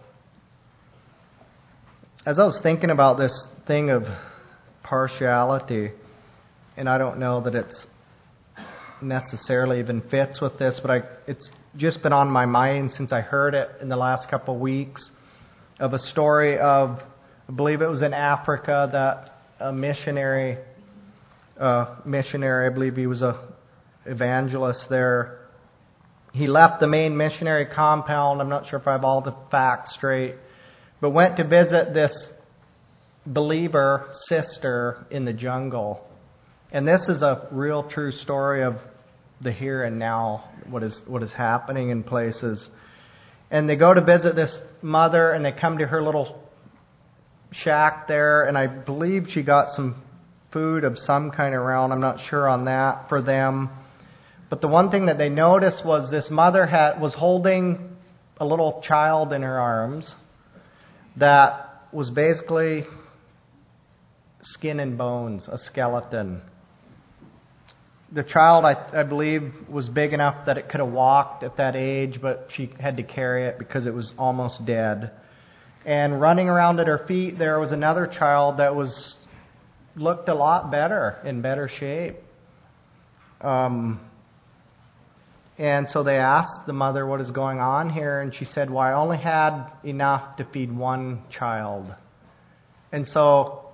As 2.25 2.39
I 2.39 2.45
was 2.45 2.57
thinking 2.63 2.89
about 2.89 3.17
this 3.17 3.37
thing 3.67 3.89
of 3.89 4.03
partiality, 4.83 5.91
and 6.77 6.87
I 6.87 6.97
don't 6.97 7.19
know 7.19 7.41
that 7.41 7.53
it's 7.53 7.87
necessarily 9.01 9.79
even 9.79 10.01
fits 10.09 10.39
with 10.39 10.57
this, 10.59 10.79
but 10.81 10.91
I, 10.91 11.01
it's 11.27 11.49
just 11.75 12.01
been 12.01 12.13
on 12.13 12.29
my 12.29 12.45
mind 12.45 12.91
since 12.95 13.11
I 13.11 13.19
heard 13.19 13.53
it 13.53 13.67
in 13.81 13.89
the 13.89 13.97
last 13.97 14.29
couple 14.29 14.55
of 14.55 14.61
weeks 14.61 15.09
of 15.77 15.91
a 15.91 15.99
story 15.99 16.57
of, 16.57 16.99
I 17.49 17.51
believe 17.53 17.81
it 17.81 17.89
was 17.89 18.01
in 18.01 18.13
Africa, 18.13 18.87
that 18.93 19.33
a 19.59 19.73
missionary, 19.73 20.57
uh, 21.59 21.97
missionary, 22.05 22.67
I 22.67 22.73
believe 22.73 22.95
he 22.95 23.07
was 23.07 23.21
a 23.21 23.49
evangelist 24.05 24.85
there. 24.89 25.40
He 26.33 26.47
left 26.47 26.79
the 26.79 26.87
main 26.87 27.17
missionary 27.17 27.65
compound. 27.65 28.41
I'm 28.41 28.49
not 28.49 28.67
sure 28.67 28.79
if 28.79 28.87
I 28.87 28.93
have 28.93 29.03
all 29.03 29.21
the 29.21 29.35
facts 29.49 29.93
straight, 29.95 30.35
but 31.01 31.09
went 31.09 31.37
to 31.37 31.43
visit 31.47 31.93
this 31.93 32.13
believer 33.25 34.09
sister 34.27 35.05
in 35.11 35.25
the 35.25 35.33
jungle. 35.33 36.05
And 36.71 36.87
this 36.87 37.01
is 37.09 37.21
a 37.21 37.47
real 37.51 37.83
true 37.89 38.11
story 38.11 38.63
of 38.63 38.75
the 39.41 39.51
here 39.51 39.83
and 39.83 39.99
now, 39.99 40.49
what 40.69 40.83
is 40.83 41.01
what 41.07 41.21
is 41.21 41.33
happening 41.33 41.89
in 41.89 42.03
places. 42.03 42.65
And 43.49 43.67
they 43.67 43.75
go 43.75 43.93
to 43.93 44.01
visit 44.01 44.35
this 44.35 44.57
mother, 44.81 45.31
and 45.31 45.43
they 45.43 45.51
come 45.51 45.79
to 45.79 45.85
her 45.85 46.01
little 46.01 46.41
shack 47.51 48.07
there, 48.07 48.43
and 48.43 48.57
I 48.57 48.67
believe 48.67 49.25
she 49.29 49.43
got 49.43 49.75
some 49.75 50.01
food 50.53 50.85
of 50.85 50.97
some 50.97 51.31
kind 51.31 51.53
around. 51.53 51.91
I'm 51.91 51.99
not 51.99 52.17
sure 52.29 52.47
on 52.47 52.65
that 52.65 53.09
for 53.09 53.21
them. 53.21 53.69
But 54.51 54.61
the 54.61 54.67
one 54.67 54.91
thing 54.91 55.07
that 55.07 55.17
they 55.17 55.29
noticed 55.29 55.83
was 55.83 56.11
this 56.11 56.27
mother 56.29 56.67
had 56.67 57.01
was 57.01 57.15
holding 57.15 57.95
a 58.37 58.45
little 58.45 58.83
child 58.87 59.33
in 59.33 59.41
her 59.41 59.59
arms 59.59 60.13
that 61.17 61.87
was 61.91 62.11
basically 62.11 62.83
skin 64.43 64.79
and 64.79 64.95
bones, 64.95 65.47
a 65.51 65.57
skeleton 65.57 66.43
the 68.13 68.23
child, 68.23 68.65
I, 68.65 68.99
I 68.99 69.03
believe, 69.03 69.53
was 69.69 69.87
big 69.87 70.11
enough 70.13 70.45
that 70.45 70.57
it 70.57 70.67
could 70.69 70.81
have 70.81 70.91
walked 70.91 71.43
at 71.43 71.57
that 71.57 71.75
age, 71.75 72.19
but 72.21 72.47
she 72.53 72.71
had 72.79 72.97
to 72.97 73.03
carry 73.03 73.47
it 73.47 73.57
because 73.57 73.87
it 73.87 73.93
was 73.93 74.11
almost 74.17 74.65
dead. 74.65 75.11
And 75.85 76.19
running 76.19 76.49
around 76.49 76.79
at 76.79 76.87
her 76.87 77.05
feet, 77.07 77.37
there 77.39 77.59
was 77.59 77.71
another 77.71 78.07
child 78.07 78.59
that 78.59 78.75
was 78.75 79.15
looked 79.95 80.27
a 80.27 80.33
lot 80.33 80.71
better, 80.71 81.21
in 81.23 81.41
better 81.41 81.69
shape. 81.79 82.17
Um, 83.39 84.01
And 85.61 85.87
so 85.91 86.01
they 86.01 86.17
asked 86.17 86.65
the 86.65 86.73
mother 86.73 87.05
what 87.05 87.21
is 87.21 87.29
going 87.29 87.59
on 87.59 87.91
here, 87.91 88.19
and 88.19 88.33
she 88.33 88.45
said, 88.45 88.71
Well, 88.71 88.79
I 88.79 88.93
only 88.93 89.19
had 89.19 89.67
enough 89.83 90.37
to 90.37 90.43
feed 90.51 90.75
one 90.75 91.21
child. 91.29 91.93
And 92.91 93.07
so 93.07 93.65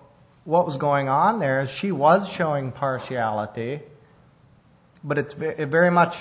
what 0.44 0.66
was 0.66 0.76
going 0.78 1.08
on 1.08 1.40
there 1.40 1.62
is 1.62 1.70
she 1.80 1.94
was 1.94 2.30
showing 2.38 2.74
partiality, 2.74 3.84
but 5.02 5.18
it's, 5.18 5.34
it 5.40 5.70
very 5.70 5.90
much 5.90 6.14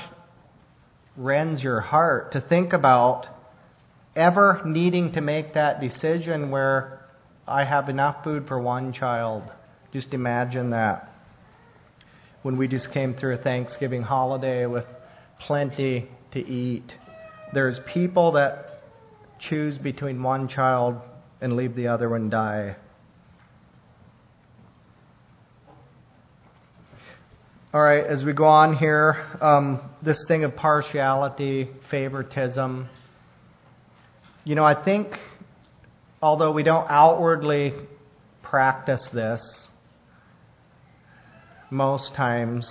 rends 1.17 1.61
your 1.65 1.81
heart 1.81 2.31
to 2.35 2.41
think 2.41 2.73
about 2.73 3.27
ever 4.15 4.63
needing 4.65 5.15
to 5.15 5.21
make 5.21 5.55
that 5.55 5.81
decision 5.81 6.53
where 6.53 7.09
I 7.45 7.65
have 7.65 7.89
enough 7.89 8.23
food 8.23 8.47
for 8.47 8.61
one 8.61 8.93
child. 8.93 9.43
Just 9.93 10.15
imagine 10.15 10.71
that. 10.71 11.11
When 12.43 12.57
we 12.57 12.69
just 12.69 12.93
came 12.93 13.15
through 13.15 13.35
a 13.35 13.39
Thanksgiving 13.39 14.03
holiday 14.03 14.67
with 14.67 14.85
plenty 15.41 16.09
to 16.33 16.39
eat, 16.39 16.93
there's 17.53 17.79
people 17.93 18.33
that 18.33 18.83
choose 19.41 19.79
between 19.79 20.23
one 20.23 20.49
child 20.49 20.97
and 21.41 21.57
leave 21.57 21.75
the 21.75 21.89
other 21.89 22.09
one 22.09 22.31
die. 22.31 22.77
All 27.75 27.83
right, 27.83 28.07
as 28.07 28.25
we 28.25 28.33
go 28.33 28.47
on 28.47 28.77
here, 28.77 29.27
um, 29.43 29.83
this 30.03 30.25
thing 30.29 30.45
of 30.45 30.57
partiality, 30.57 31.69
favoritism. 31.91 32.89
You 34.45 34.55
know, 34.55 34.65
I 34.65 34.83
think, 34.83 35.09
although 36.23 36.53
we 36.53 36.63
don't 36.63 36.87
outwardly 36.89 37.75
practice 38.43 39.07
this 39.13 39.43
most 41.71 42.15
times, 42.17 42.67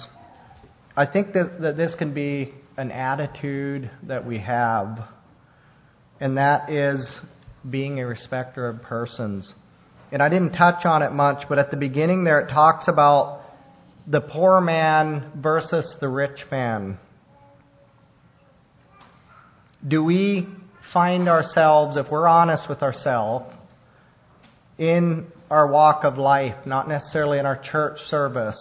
I 0.98 1.06
think 1.06 1.34
that, 1.34 1.76
this 1.76 1.94
can 1.98 2.14
be 2.14 2.54
an 2.78 2.92
attitude 2.92 3.90
that 4.04 4.26
we 4.26 4.40
have, 4.40 5.00
and 6.20 6.38
that 6.38 6.70
is 6.70 7.20
being 7.70 8.00
a 8.00 8.06
respecter 8.06 8.68
of 8.68 8.82
persons. 8.82 9.54
And 10.12 10.22
I 10.22 10.30
didn't 10.30 10.54
touch 10.54 10.86
on 10.86 11.02
it 11.02 11.12
much, 11.12 11.48
but 11.50 11.60
at 11.60 11.72
the 11.72 11.78
beginning 11.78 12.24
there 12.24 12.40
it 12.40 12.50
talks 12.50 12.88
about 12.88 13.42
the 14.08 14.22
poor 14.22 14.62
man 14.62 15.32
versus 15.42 15.96
the 16.00 16.08
rich 16.08 16.40
man? 16.52 16.98
Do 19.88 20.04
we 20.04 20.48
find 20.94 21.28
ourselves, 21.28 21.98
if 21.98 22.10
we're 22.12 22.28
honest 22.28 22.70
with 22.70 22.82
ourselves, 22.82 23.54
in 24.78 25.28
our 25.50 25.68
walk 25.68 26.04
of 26.04 26.18
life, 26.18 26.66
not 26.66 26.88
necessarily 26.88 27.40
in 27.40 27.46
our 27.46 27.62
church 27.72 27.98
service, 28.10 28.60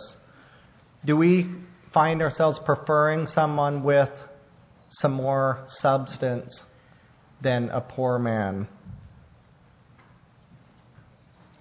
do 1.04 1.16
we 1.16 1.50
find 1.94 2.20
ourselves 2.20 2.58
preferring 2.66 3.26
someone 3.26 3.82
with 3.82 4.10
some 4.90 5.12
more 5.12 5.64
substance 5.80 6.62
than 7.40 7.70
a 7.70 7.80
poor 7.80 8.18
man? 8.18 8.68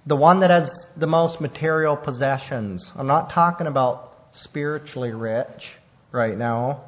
the 0.05 0.15
one 0.15 0.41
that 0.41 0.49
has 0.49 0.69
the 0.97 1.07
most 1.07 1.39
material 1.39 1.95
possessions. 1.95 2.85
I'm 2.95 3.07
not 3.07 3.31
talking 3.33 3.67
about 3.67 4.11
spiritually 4.33 5.11
rich 5.11 5.71
right 6.11 6.37
now. 6.37 6.83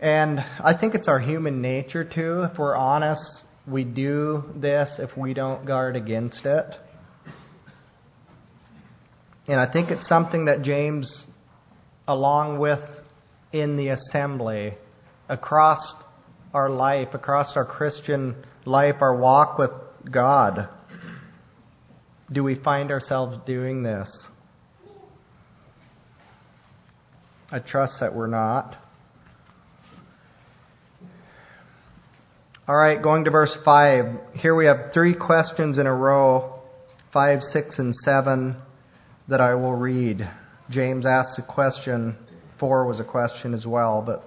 And 0.00 0.40
I 0.40 0.76
think 0.78 0.94
it's 0.94 1.08
our 1.08 1.20
human 1.20 1.62
nature 1.62 2.04
too. 2.04 2.46
If 2.50 2.58
we're 2.58 2.74
honest, 2.74 3.42
we 3.66 3.84
do 3.84 4.44
this 4.56 4.90
if 4.98 5.16
we 5.16 5.32
don't 5.32 5.64
guard 5.64 5.96
against 5.96 6.44
it. 6.44 6.74
And 9.46 9.60
I 9.60 9.70
think 9.70 9.90
it's 9.90 10.08
something 10.08 10.46
that 10.46 10.62
James, 10.62 11.26
along 12.06 12.58
with 12.58 12.80
in 13.52 13.76
the 13.76 13.88
assembly, 13.88 14.72
across 15.28 15.94
our 16.52 16.68
life, 16.68 17.08
across 17.14 17.56
our 17.56 17.64
Christian 17.64 18.34
life, 18.64 18.96
our 19.00 19.16
walk 19.16 19.58
with 19.58 19.70
God, 20.10 20.68
do 22.32 22.42
we 22.42 22.56
find 22.56 22.90
ourselves 22.90 23.36
doing 23.46 23.82
this? 23.82 24.10
I 27.50 27.58
trust 27.60 27.94
that 28.00 28.14
we're 28.14 28.26
not. 28.26 28.76
All 32.66 32.74
right, 32.74 33.00
going 33.00 33.24
to 33.24 33.30
verse 33.30 33.54
5. 33.64 34.04
Here 34.34 34.54
we 34.54 34.66
have 34.66 34.92
three 34.92 35.14
questions 35.14 35.78
in 35.78 35.86
a 35.86 35.94
row 35.94 36.60
5, 37.12 37.40
6, 37.52 37.78
and 37.78 37.94
7 37.94 38.56
that 39.28 39.40
I 39.40 39.54
will 39.54 39.74
read. 39.74 40.28
James 40.70 41.06
asks 41.06 41.38
a 41.38 41.42
question. 41.42 42.16
4 42.58 42.86
was 42.86 43.00
a 43.00 43.04
question 43.04 43.54
as 43.54 43.66
well. 43.66 44.02
But 44.04 44.24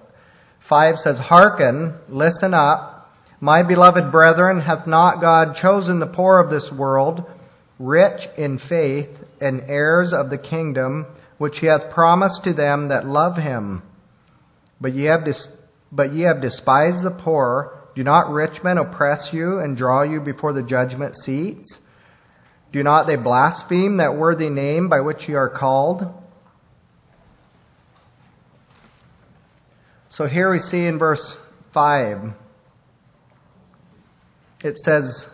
5 0.68 0.96
says, 0.98 1.18
Hearken, 1.18 1.94
listen 2.08 2.54
up. 2.54 3.10
My 3.40 3.62
beloved 3.62 4.10
brethren, 4.10 4.60
hath 4.60 4.86
not 4.86 5.20
God 5.20 5.56
chosen 5.62 6.00
the 6.00 6.06
poor 6.06 6.40
of 6.40 6.50
this 6.50 6.68
world? 6.76 7.24
rich 7.78 8.20
in 8.36 8.58
faith 8.68 9.10
and 9.40 9.62
heirs 9.68 10.12
of 10.12 10.30
the 10.30 10.38
kingdom 10.38 11.06
which 11.38 11.58
he 11.60 11.66
hath 11.66 11.92
promised 11.92 12.42
to 12.44 12.52
them 12.52 12.88
that 12.88 13.06
love 13.06 13.36
him. 13.36 13.82
But 14.80 14.94
ye 14.94 15.04
have, 15.04 15.24
dis- 15.24 15.48
but 15.92 16.12
ye 16.12 16.22
have 16.22 16.42
despised 16.42 17.04
the 17.04 17.16
poor. 17.22 17.78
Do 17.94 18.02
not 18.02 18.30
rich 18.30 18.62
men 18.64 18.78
oppress 18.78 19.28
you 19.32 19.60
and 19.60 19.76
draw 19.76 20.02
you 20.02 20.20
before 20.20 20.52
the 20.52 20.62
judgment 20.62 21.14
seats? 21.24 21.78
Do 22.72 22.82
not 22.82 23.06
they 23.06 23.16
blaspheme 23.16 23.98
that 23.98 24.16
worthy 24.16 24.48
name 24.50 24.88
by 24.88 25.00
which 25.00 25.28
ye 25.28 25.34
are 25.34 25.48
called? 25.48 26.02
So 30.18 30.26
here 30.26 30.50
we 30.50 30.58
see 30.58 30.84
in 30.84 30.98
verse 30.98 31.36
5, 31.72 32.32
it 34.64 34.74
says, 34.78 35.26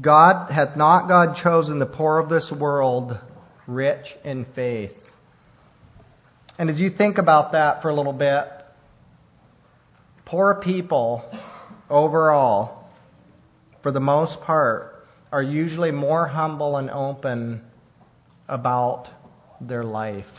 God 0.00 0.52
hath 0.52 0.76
not 0.76 1.08
God 1.08 1.34
chosen 1.42 1.80
the 1.80 1.86
poor 1.86 2.20
of 2.20 2.28
this 2.28 2.48
world 2.56 3.18
rich 3.66 4.06
in 4.24 4.46
faith. 4.54 4.92
And 6.58 6.70
as 6.70 6.78
you 6.78 6.90
think 6.96 7.18
about 7.18 7.50
that 7.50 7.82
for 7.82 7.88
a 7.88 7.94
little 7.94 8.12
bit, 8.12 8.44
poor 10.26 10.60
people 10.62 11.28
overall, 11.90 12.88
for 13.82 13.90
the 13.90 13.98
most 13.98 14.40
part, 14.42 15.08
are 15.32 15.42
usually 15.42 15.90
more 15.90 16.28
humble 16.28 16.76
and 16.76 16.88
open 16.88 17.62
about 18.48 19.08
their 19.60 19.82
life. 19.82 20.30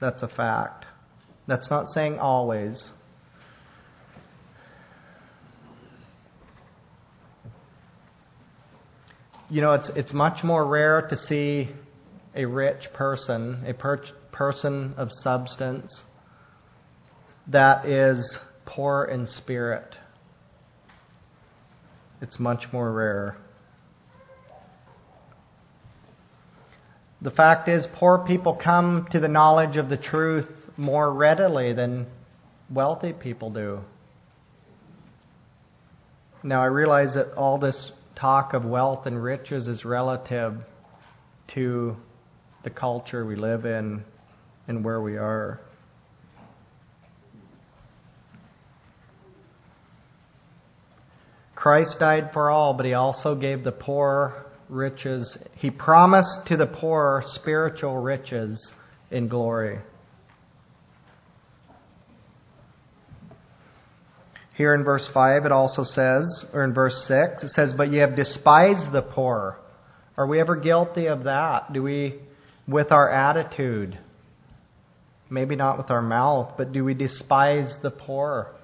That's 0.00 0.24
a 0.24 0.28
fact. 0.28 0.86
That's 1.50 1.68
not 1.68 1.88
saying 1.88 2.20
always. 2.20 2.88
you 9.50 9.60
know, 9.60 9.72
it's, 9.72 9.90
it's 9.96 10.12
much 10.12 10.44
more 10.44 10.64
rare 10.64 11.08
to 11.08 11.16
see 11.16 11.70
a 12.36 12.44
rich 12.44 12.84
person, 12.94 13.64
a 13.66 13.74
per- 13.74 14.04
person 14.30 14.94
of 14.96 15.08
substance, 15.10 16.02
that 17.48 17.84
is 17.84 18.38
poor 18.64 19.04
in 19.04 19.26
spirit. 19.26 19.96
It's 22.22 22.38
much 22.38 22.72
more 22.72 22.92
rare. 22.92 23.36
The 27.20 27.32
fact 27.32 27.68
is, 27.68 27.88
poor 27.98 28.24
people 28.24 28.56
come 28.62 29.08
to 29.10 29.18
the 29.18 29.26
knowledge 29.26 29.76
of 29.76 29.88
the 29.88 29.98
truth 29.98 30.46
more 30.76 31.12
readily 31.12 31.72
than 31.72 32.06
wealthy 32.70 33.12
people 33.12 33.50
do. 33.50 33.80
Now, 36.42 36.62
I 36.62 36.66
realize 36.66 37.14
that 37.14 37.32
all 37.34 37.58
this 37.58 37.92
talk 38.18 38.54
of 38.54 38.64
wealth 38.64 39.06
and 39.06 39.22
riches 39.22 39.66
is 39.66 39.84
relative 39.84 40.54
to 41.54 41.96
the 42.64 42.70
culture 42.70 43.26
we 43.26 43.36
live 43.36 43.64
in 43.64 44.04
and 44.68 44.84
where 44.84 45.00
we 45.00 45.16
are. 45.16 45.60
Christ 51.54 51.96
died 51.98 52.30
for 52.32 52.48
all, 52.48 52.72
but 52.72 52.86
he 52.86 52.94
also 52.94 53.34
gave 53.34 53.64
the 53.64 53.72
poor 53.72 54.46
riches. 54.70 55.36
He 55.56 55.70
promised 55.70 56.46
to 56.46 56.56
the 56.56 56.66
poor 56.66 57.22
spiritual 57.34 57.98
riches 57.98 58.70
in 59.10 59.28
glory. 59.28 59.80
Here 64.60 64.74
in 64.74 64.84
verse 64.84 65.08
5, 65.14 65.46
it 65.46 65.52
also 65.52 65.84
says, 65.84 66.44
or 66.52 66.64
in 66.64 66.74
verse 66.74 67.06
6, 67.08 67.44
it 67.44 67.50
says, 67.52 67.72
But 67.74 67.90
ye 67.90 68.00
have 68.00 68.14
despised 68.14 68.92
the 68.92 69.00
poor. 69.00 69.56
Are 70.18 70.26
we 70.26 70.38
ever 70.38 70.54
guilty 70.54 71.06
of 71.06 71.24
that? 71.24 71.72
Do 71.72 71.82
we, 71.82 72.20
with 72.68 72.92
our 72.92 73.08
attitude, 73.10 73.98
maybe 75.30 75.56
not 75.56 75.78
with 75.78 75.90
our 75.90 76.02
mouth, 76.02 76.56
but 76.58 76.72
do 76.72 76.84
we 76.84 76.92
despise 76.92 77.72
the 77.82 77.90
poor? 77.90 78.54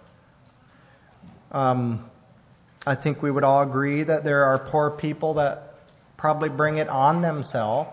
Um, 1.50 2.10
I 2.86 2.94
think 2.94 3.22
we 3.22 3.30
would 3.30 3.42
all 3.42 3.62
agree 3.62 4.04
that 4.04 4.22
there 4.22 4.44
are 4.44 4.68
poor 4.70 4.98
people 5.00 5.32
that 5.36 5.76
probably 6.18 6.50
bring 6.50 6.76
it 6.76 6.90
on 6.90 7.22
themselves 7.22 7.88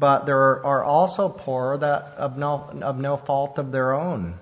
but 0.00 0.26
there 0.26 0.64
are 0.64 0.84
also 0.84 1.28
poor 1.28 1.76
that 1.78 2.14
of 2.16 2.36
no, 2.36 2.68
of 2.82 2.96
no 2.96 3.20
fault 3.26 3.58
of 3.58 3.72
their 3.72 3.92
own. 3.94 4.38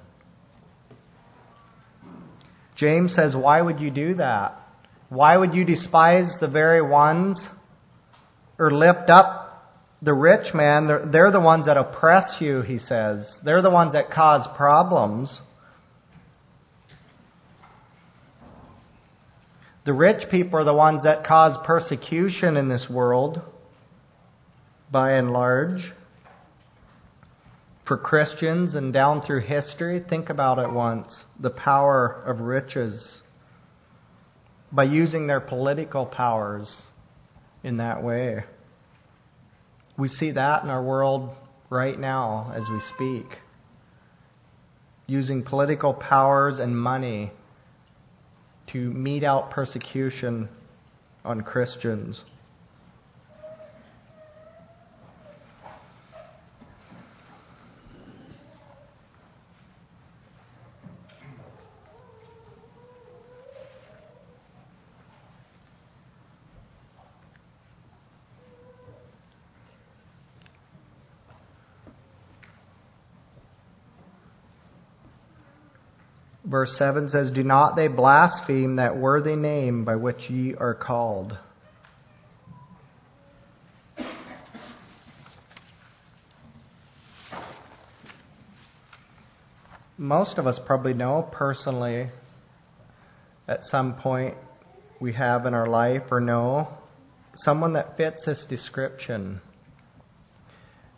James 2.77 3.15
says, 3.15 3.35
Why 3.35 3.61
would 3.61 3.81
you 3.81 3.91
do 3.91 4.15
that? 4.15 4.61
Why 5.09 5.37
would 5.37 5.55
you 5.55 5.65
despise 5.65 6.35
the 6.41 6.49
very 6.49 6.83
ones 6.83 7.41
or 8.59 8.71
lift 8.71 9.09
up 9.09 9.73
the 10.03 10.13
rich 10.13 10.53
man? 10.55 10.87
They're, 10.87 11.07
they're 11.11 11.31
the 11.33 11.41
ones 11.41 11.67
that 11.67 11.77
oppress 11.77 12.37
you, 12.41 12.63
he 12.63 12.79
says. 12.79 13.39
They're 13.45 13.63
the 13.63 13.71
ones 13.71 13.93
that 13.93 14.11
cause 14.11 14.47
problems. 14.57 15.41
The 19.87 19.93
rich 19.93 20.29
people 20.31 20.59
are 20.59 20.65
the 20.65 20.75
ones 20.75 21.05
that 21.05 21.25
cause 21.25 21.57
persecution 21.65 22.57
in 22.57 22.69
this 22.69 22.89
world, 22.91 23.41
by 24.91 25.13
and 25.13 25.31
large. 25.31 25.93
For 27.87 27.97
Christians 27.97 28.75
and 28.75 28.93
down 28.93 29.23
through 29.23 29.43
history, 29.43 30.03
think 30.09 30.29
about 30.29 30.59
it 30.59 30.73
once 30.73 31.25
the 31.39 31.51
power 31.51 32.23
of 32.27 32.41
riches 32.41 33.21
by 34.73 34.85
using 34.85 35.29
their 35.29 35.41
political 35.41 36.05
powers 36.05 36.89
in 37.63 37.77
that 37.77 38.03
way. 38.03 38.45
We 39.97 40.09
see 40.09 40.33
that 40.33 40.65
in 40.65 40.69
our 40.69 40.83
world 40.83 41.31
right 41.71 41.99
now 41.99 42.53
as 42.55 42.65
we 42.69 42.81
speak. 42.95 43.39
Using 45.07 45.45
political 45.45 45.95
powers 45.95 46.59
and 46.59 46.77
money 46.77 47.31
to 48.73 48.79
mete 48.79 49.23
out 49.23 49.51
persecution 49.51 50.49
on 51.25 51.43
Christians. 51.43 52.21
Verse 76.67 76.79
7 76.79 77.11
says, 77.11 77.31
Do 77.31 77.45
not 77.45 77.77
they 77.77 77.87
blaspheme 77.87 78.75
that 78.77 78.97
worthy 78.97 79.37
name 79.37 79.85
by 79.85 79.95
which 79.95 80.29
ye 80.29 80.53
are 80.57 80.75
called. 80.75 81.39
Most 89.97 90.39
of 90.39 90.49
us 90.49 90.59
probably 90.67 90.93
know 90.93 91.29
personally 91.31 92.09
at 93.47 93.61
some 93.71 93.95
point 93.95 94.35
we 95.01 95.13
have 95.13 95.47
in 95.47 95.55
our 95.55 95.67
life 95.67 96.03
or 96.11 96.21
know 96.21 96.69
someone 97.37 97.75
that 97.75 97.97
fits 97.97 98.25
this 98.27 98.45
description 98.49 99.41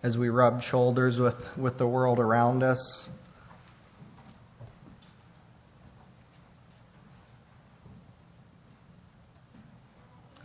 as 0.02 0.16
we 0.16 0.30
rub 0.30 0.62
shoulders 0.62 1.18
with, 1.18 1.34
with 1.58 1.76
the 1.76 1.86
world 1.86 2.18
around 2.18 2.62
us 2.62 3.08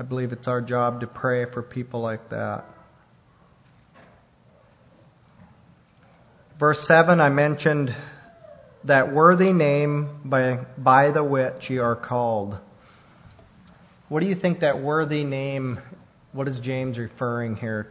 I 0.04 0.06
believe 0.06 0.34
it's 0.34 0.50
our 0.50 0.60
job 0.60 1.00
to 1.00 1.08
pray 1.08 1.46
for 1.54 1.62
people 1.62 2.02
like 2.02 2.30
that. 2.30 2.66
Verse 6.60 6.78
7, 6.90 7.22
I 7.22 7.30
mentioned 7.30 7.96
that 8.84 9.14
worthy 9.14 9.54
name 9.54 10.20
by, 10.26 10.66
by 10.78 11.12
the 11.12 11.24
which 11.24 11.70
ye 11.70 11.78
are 11.78 11.96
called. 11.96 12.58
What 14.10 14.20
do 14.20 14.26
you 14.26 14.36
think 14.36 14.60
that 14.60 14.84
worthy 14.84 15.24
name, 15.24 15.80
what 16.34 16.50
is 16.50 16.60
James 16.62 16.98
referring 16.98 17.56
here 17.56 17.88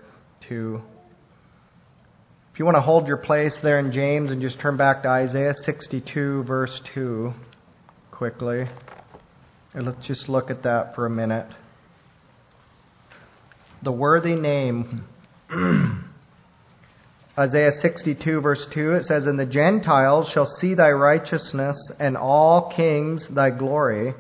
to? 0.50 0.82
If 2.52 2.58
you 2.58 2.66
want 2.66 2.76
to 2.76 2.82
hold 2.82 3.06
your 3.06 3.16
place 3.16 3.56
there 3.62 3.78
in 3.78 3.90
James 3.90 4.30
and 4.30 4.42
just 4.42 4.60
turn 4.60 4.76
back 4.76 5.02
to 5.04 5.08
Isaiah 5.08 5.54
62, 5.64 6.44
verse 6.44 6.78
2, 6.92 7.32
quickly. 8.10 8.64
And 9.72 9.86
let's 9.86 10.06
just 10.06 10.28
look 10.28 10.50
at 10.50 10.62
that 10.64 10.94
for 10.94 11.06
a 11.06 11.10
minute 11.10 11.50
the 13.82 13.92
worthy 13.92 14.34
name. 14.34 15.04
Isaiah 17.38 17.72
62, 17.80 18.40
verse 18.40 18.66
2, 18.74 18.92
it 18.92 19.04
says, 19.04 19.26
And 19.26 19.38
the 19.38 19.46
Gentiles 19.46 20.30
shall 20.32 20.46
see 20.60 20.74
thy 20.74 20.90
righteousness, 20.90 21.76
and 21.98 22.16
all 22.16 22.72
kings 22.76 23.26
thy 23.34 23.50
glory, 23.50 24.14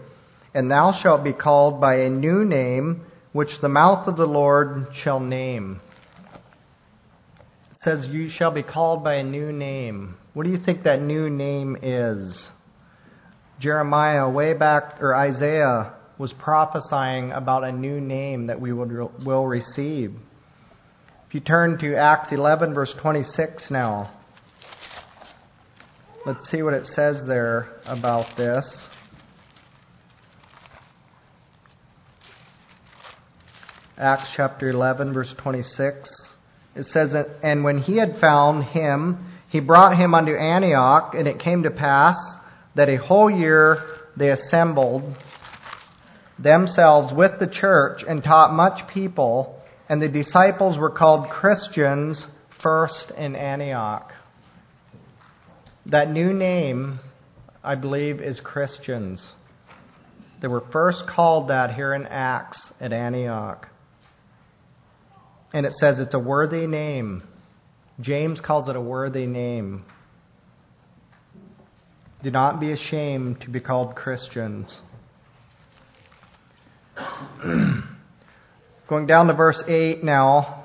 and 0.54 0.70
thou 0.70 0.98
shalt 1.02 1.22
be 1.22 1.34
called 1.34 1.80
by 1.80 1.96
a 1.96 2.08
new 2.08 2.44
name, 2.44 3.04
which 3.32 3.50
the 3.60 3.68
mouth 3.68 4.08
of 4.08 4.16
the 4.16 4.26
Lord 4.26 4.86
shall 5.04 5.20
name. 5.20 5.80
It 7.72 7.78
says, 7.84 8.06
You 8.08 8.30
shall 8.30 8.50
be 8.50 8.62
called 8.62 9.04
by 9.04 9.16
a 9.16 9.24
new 9.24 9.52
name. 9.52 10.16
What 10.32 10.44
do 10.44 10.50
you 10.50 10.58
think 10.64 10.84
that 10.84 11.02
new 11.02 11.28
name 11.28 11.76
is? 11.82 12.48
Jeremiah, 13.60 14.28
way 14.30 14.54
back, 14.54 15.02
or 15.02 15.14
Isaiah, 15.14 15.92
was 16.18 16.32
prophesying 16.38 17.32
about 17.32 17.64
a 17.64 17.72
new 17.72 18.00
name 18.00 18.46
that 18.46 18.60
we 18.60 18.72
would, 18.72 18.90
will 19.24 19.46
receive. 19.46 20.14
If 21.26 21.34
you 21.34 21.40
turn 21.40 21.78
to 21.78 21.96
Acts 21.96 22.32
11, 22.32 22.74
verse 22.74 22.94
26 23.00 23.70
now, 23.70 24.20
let's 26.26 26.48
see 26.50 26.62
what 26.62 26.74
it 26.74 26.86
says 26.86 27.16
there 27.26 27.68
about 27.86 28.36
this. 28.36 28.68
Acts 33.96 34.32
chapter 34.36 34.68
11, 34.68 35.14
verse 35.14 35.32
26. 35.42 36.08
It 36.74 36.86
says, 36.86 37.10
that, 37.12 37.26
And 37.42 37.62
when 37.62 37.78
he 37.78 37.98
had 37.98 38.16
found 38.20 38.64
him, 38.64 39.32
he 39.48 39.60
brought 39.60 39.96
him 39.96 40.14
unto 40.14 40.32
Antioch, 40.32 41.14
and 41.14 41.28
it 41.28 41.38
came 41.38 41.62
to 41.62 41.70
pass 41.70 42.16
that 42.74 42.88
a 42.88 42.96
whole 42.96 43.30
year 43.30 43.78
they 44.16 44.30
assembled 44.30 45.16
themselves 46.38 47.12
with 47.16 47.32
the 47.38 47.46
church 47.46 48.00
and 48.06 48.22
taught 48.22 48.52
much 48.52 48.88
people, 48.92 49.60
and 49.88 50.00
the 50.00 50.08
disciples 50.08 50.78
were 50.78 50.90
called 50.90 51.30
Christians 51.30 52.24
first 52.62 53.12
in 53.16 53.34
Antioch. 53.34 54.12
That 55.86 56.10
new 56.10 56.32
name, 56.32 57.00
I 57.62 57.74
believe, 57.74 58.20
is 58.20 58.40
Christians. 58.42 59.32
They 60.40 60.48
were 60.48 60.64
first 60.72 61.04
called 61.08 61.48
that 61.50 61.74
here 61.74 61.94
in 61.94 62.06
Acts 62.06 62.60
at 62.80 62.92
Antioch. 62.92 63.68
And 65.52 65.66
it 65.66 65.72
says 65.74 65.98
it's 65.98 66.14
a 66.14 66.18
worthy 66.18 66.66
name. 66.66 67.22
James 68.00 68.40
calls 68.40 68.68
it 68.68 68.76
a 68.76 68.80
worthy 68.80 69.26
name. 69.26 69.84
Do 72.22 72.30
not 72.30 72.60
be 72.60 72.72
ashamed 72.72 73.40
to 73.42 73.50
be 73.50 73.60
called 73.60 73.94
Christians. 73.94 74.74
Going 78.88 79.06
down 79.06 79.28
to 79.28 79.34
verse 79.34 79.62
8 79.66 80.04
now, 80.04 80.64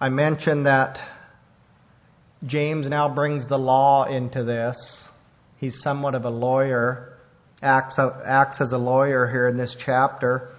I 0.00 0.08
mentioned 0.08 0.66
that 0.66 0.98
James 2.46 2.88
now 2.88 3.14
brings 3.14 3.46
the 3.48 3.58
law 3.58 4.04
into 4.04 4.44
this. 4.44 4.76
He's 5.58 5.78
somewhat 5.82 6.14
of 6.14 6.24
a 6.24 6.30
lawyer, 6.30 7.18
acts, 7.60 7.98
acts 8.26 8.60
as 8.60 8.72
a 8.72 8.78
lawyer 8.78 9.28
here 9.28 9.46
in 9.48 9.58
this 9.58 9.76
chapter. 9.84 10.54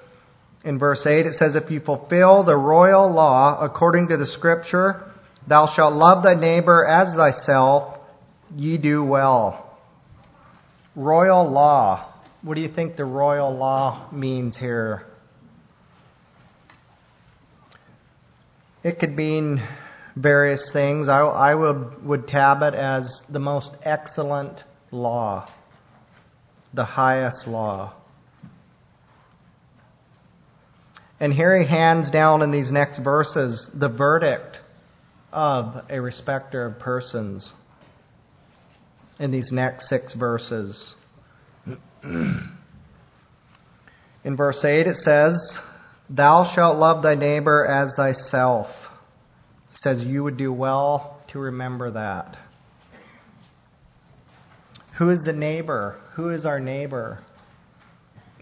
In 0.63 0.77
verse 0.77 1.03
8 1.07 1.25
it 1.25 1.33
says, 1.39 1.55
If 1.55 1.71
you 1.71 1.79
fulfill 1.79 2.43
the 2.43 2.55
royal 2.55 3.11
law 3.11 3.59
according 3.59 4.09
to 4.09 4.17
the 4.17 4.27
scripture, 4.27 5.11
thou 5.47 5.73
shalt 5.75 5.93
love 5.93 6.23
thy 6.23 6.35
neighbor 6.35 6.85
as 6.85 7.15
thyself, 7.15 7.97
ye 8.55 8.77
do 8.77 9.03
well. 9.03 9.75
Royal 10.95 11.49
law. 11.49 12.10
What 12.43 12.55
do 12.55 12.61
you 12.61 12.73
think 12.73 12.95
the 12.95 13.05
royal 13.05 13.55
law 13.55 14.09
means 14.11 14.57
here? 14.57 15.05
It 18.83 18.97
could 18.97 19.15
mean 19.15 19.61
various 20.15 20.67
things. 20.73 21.07
I, 21.07 21.19
I 21.19 21.53
would, 21.53 22.03
would 22.03 22.27
tab 22.27 22.63
it 22.63 22.73
as 22.73 23.21
the 23.29 23.37
most 23.37 23.69
excellent 23.83 24.59
law, 24.89 25.47
the 26.73 26.83
highest 26.83 27.47
law. 27.47 27.93
And 31.19 31.31
here 31.31 31.61
he 31.61 31.67
hands 31.67 32.09
down 32.09 32.41
in 32.41 32.49
these 32.49 32.71
next 32.71 33.03
verses 33.03 33.69
the 33.75 33.87
verdict 33.87 34.57
of 35.31 35.83
a 35.91 36.01
respecter 36.01 36.65
of 36.65 36.79
persons 36.79 37.47
in 39.19 39.29
these 39.29 39.51
next 39.51 39.87
six 39.87 40.15
verses. 40.15 40.95
Mm. 42.05 42.51
In 44.23 44.35
verse 44.37 44.63
8 44.63 44.87
it 44.87 44.97
says, 44.97 45.39
Thou 46.09 46.51
shalt 46.53 46.77
love 46.77 47.03
thy 47.03 47.15
neighbor 47.15 47.65
as 47.65 47.95
thyself. 47.95 48.67
It 49.73 49.79
says 49.81 50.03
you 50.03 50.23
would 50.23 50.37
do 50.37 50.51
well 50.51 51.21
to 51.31 51.39
remember 51.39 51.91
that. 51.91 52.37
Who 54.97 55.09
is 55.09 55.23
the 55.25 55.33
neighbor? 55.33 55.99
Who 56.15 56.29
is 56.29 56.45
our 56.45 56.59
neighbor? 56.59 57.23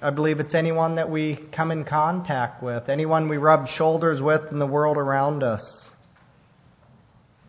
I 0.01 0.09
believe 0.11 0.39
it's 0.39 0.55
anyone 0.55 0.95
that 0.95 1.09
we 1.09 1.47
come 1.55 1.71
in 1.71 1.83
contact 1.83 2.63
with, 2.63 2.89
anyone 2.89 3.29
we 3.29 3.37
rub 3.37 3.67
shoulders 3.77 4.21
with 4.21 4.41
in 4.51 4.59
the 4.59 4.65
world 4.65 4.97
around 4.97 5.43
us. 5.43 5.61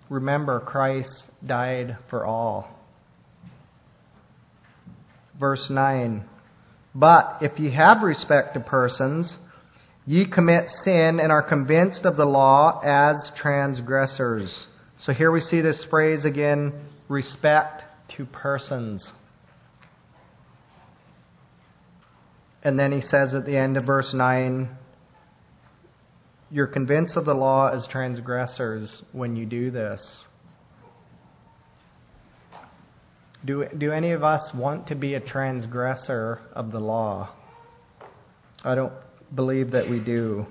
Remember, 0.08 0.58
Christ 0.58 1.26
died 1.46 1.96
for 2.08 2.26
all. 2.26 2.79
Verse 5.40 5.66
9 5.70 6.22
But 6.94 7.38
if 7.40 7.58
ye 7.58 7.74
have 7.74 8.02
respect 8.02 8.54
to 8.54 8.60
persons, 8.60 9.34
ye 10.06 10.30
commit 10.30 10.68
sin 10.84 11.18
and 11.18 11.32
are 11.32 11.42
convinced 11.42 12.04
of 12.04 12.16
the 12.16 12.26
law 12.26 12.80
as 12.84 13.32
transgressors. 13.40 14.66
So 15.00 15.12
here 15.14 15.32
we 15.32 15.40
see 15.40 15.62
this 15.62 15.82
phrase 15.88 16.26
again 16.26 16.74
respect 17.08 17.82
to 18.16 18.26
persons. 18.26 19.10
And 22.62 22.78
then 22.78 22.92
he 22.92 23.00
says 23.00 23.34
at 23.34 23.46
the 23.46 23.56
end 23.56 23.78
of 23.78 23.86
verse 23.86 24.12
9, 24.12 24.68
You're 26.50 26.66
convinced 26.66 27.16
of 27.16 27.24
the 27.24 27.32
law 27.32 27.68
as 27.68 27.88
transgressors 27.90 29.02
when 29.12 29.36
you 29.36 29.46
do 29.46 29.70
this. 29.70 30.02
Do, 33.44 33.66
do 33.76 33.92
any 33.92 34.12
of 34.12 34.22
us 34.22 34.50
want 34.54 34.88
to 34.88 34.94
be 34.94 35.14
a 35.14 35.20
transgressor 35.20 36.40
of 36.52 36.72
the 36.72 36.78
law? 36.78 37.34
I 38.62 38.74
don't 38.74 38.92
believe 39.34 39.70
that 39.70 39.88
we 39.88 39.98
do. 39.98 40.46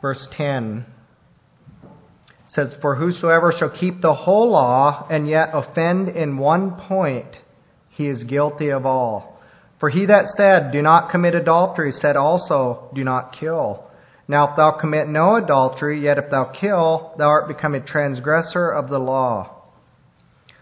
Verse 0.00 0.26
10 0.36 0.86
says, 2.48 2.74
For 2.80 2.96
whosoever 2.96 3.52
shall 3.58 3.70
keep 3.70 4.00
the 4.00 4.14
whole 4.14 4.50
law 4.50 5.06
and 5.10 5.28
yet 5.28 5.50
offend 5.52 6.08
in 6.08 6.38
one 6.38 6.80
point, 6.88 7.36
he 7.90 8.06
is 8.06 8.24
guilty 8.24 8.70
of 8.70 8.86
all. 8.86 9.38
For 9.78 9.90
he 9.90 10.06
that 10.06 10.26
said, 10.36 10.72
Do 10.72 10.80
not 10.80 11.10
commit 11.10 11.34
adultery, 11.34 11.92
said 11.92 12.16
also, 12.16 12.90
Do 12.94 13.04
not 13.04 13.36
kill. 13.38 13.89
Now 14.30 14.50
if 14.50 14.56
thou 14.56 14.70
commit 14.70 15.08
no 15.08 15.34
adultery, 15.34 16.04
yet 16.04 16.16
if 16.16 16.30
thou 16.30 16.44
kill, 16.44 17.14
thou 17.18 17.26
art 17.26 17.48
become 17.48 17.74
a 17.74 17.84
transgressor 17.84 18.70
of 18.70 18.88
the 18.88 19.00
law. 19.00 19.64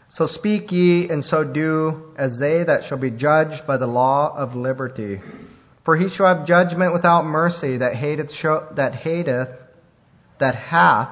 So 0.09 0.27
speak 0.27 0.73
ye, 0.73 1.07
and 1.11 1.23
so 1.23 1.45
do, 1.45 2.15
as 2.17 2.39
they 2.39 2.65
that 2.65 2.85
shall 2.89 2.97
be 2.97 3.11
judged 3.11 3.67
by 3.67 3.77
the 3.77 3.87
law 3.87 4.35
of 4.35 4.55
liberty. 4.55 5.21
For 5.85 5.99
he 5.99 6.09
shall 6.09 6.35
have 6.35 6.47
judgment 6.47 6.95
without 6.95 7.27
mercy, 7.27 7.77
that 7.77 7.95
hateth, 7.95 8.31
that 8.77 8.95
hateth, 8.95 9.51
that 10.41 10.55
hath 10.55 11.11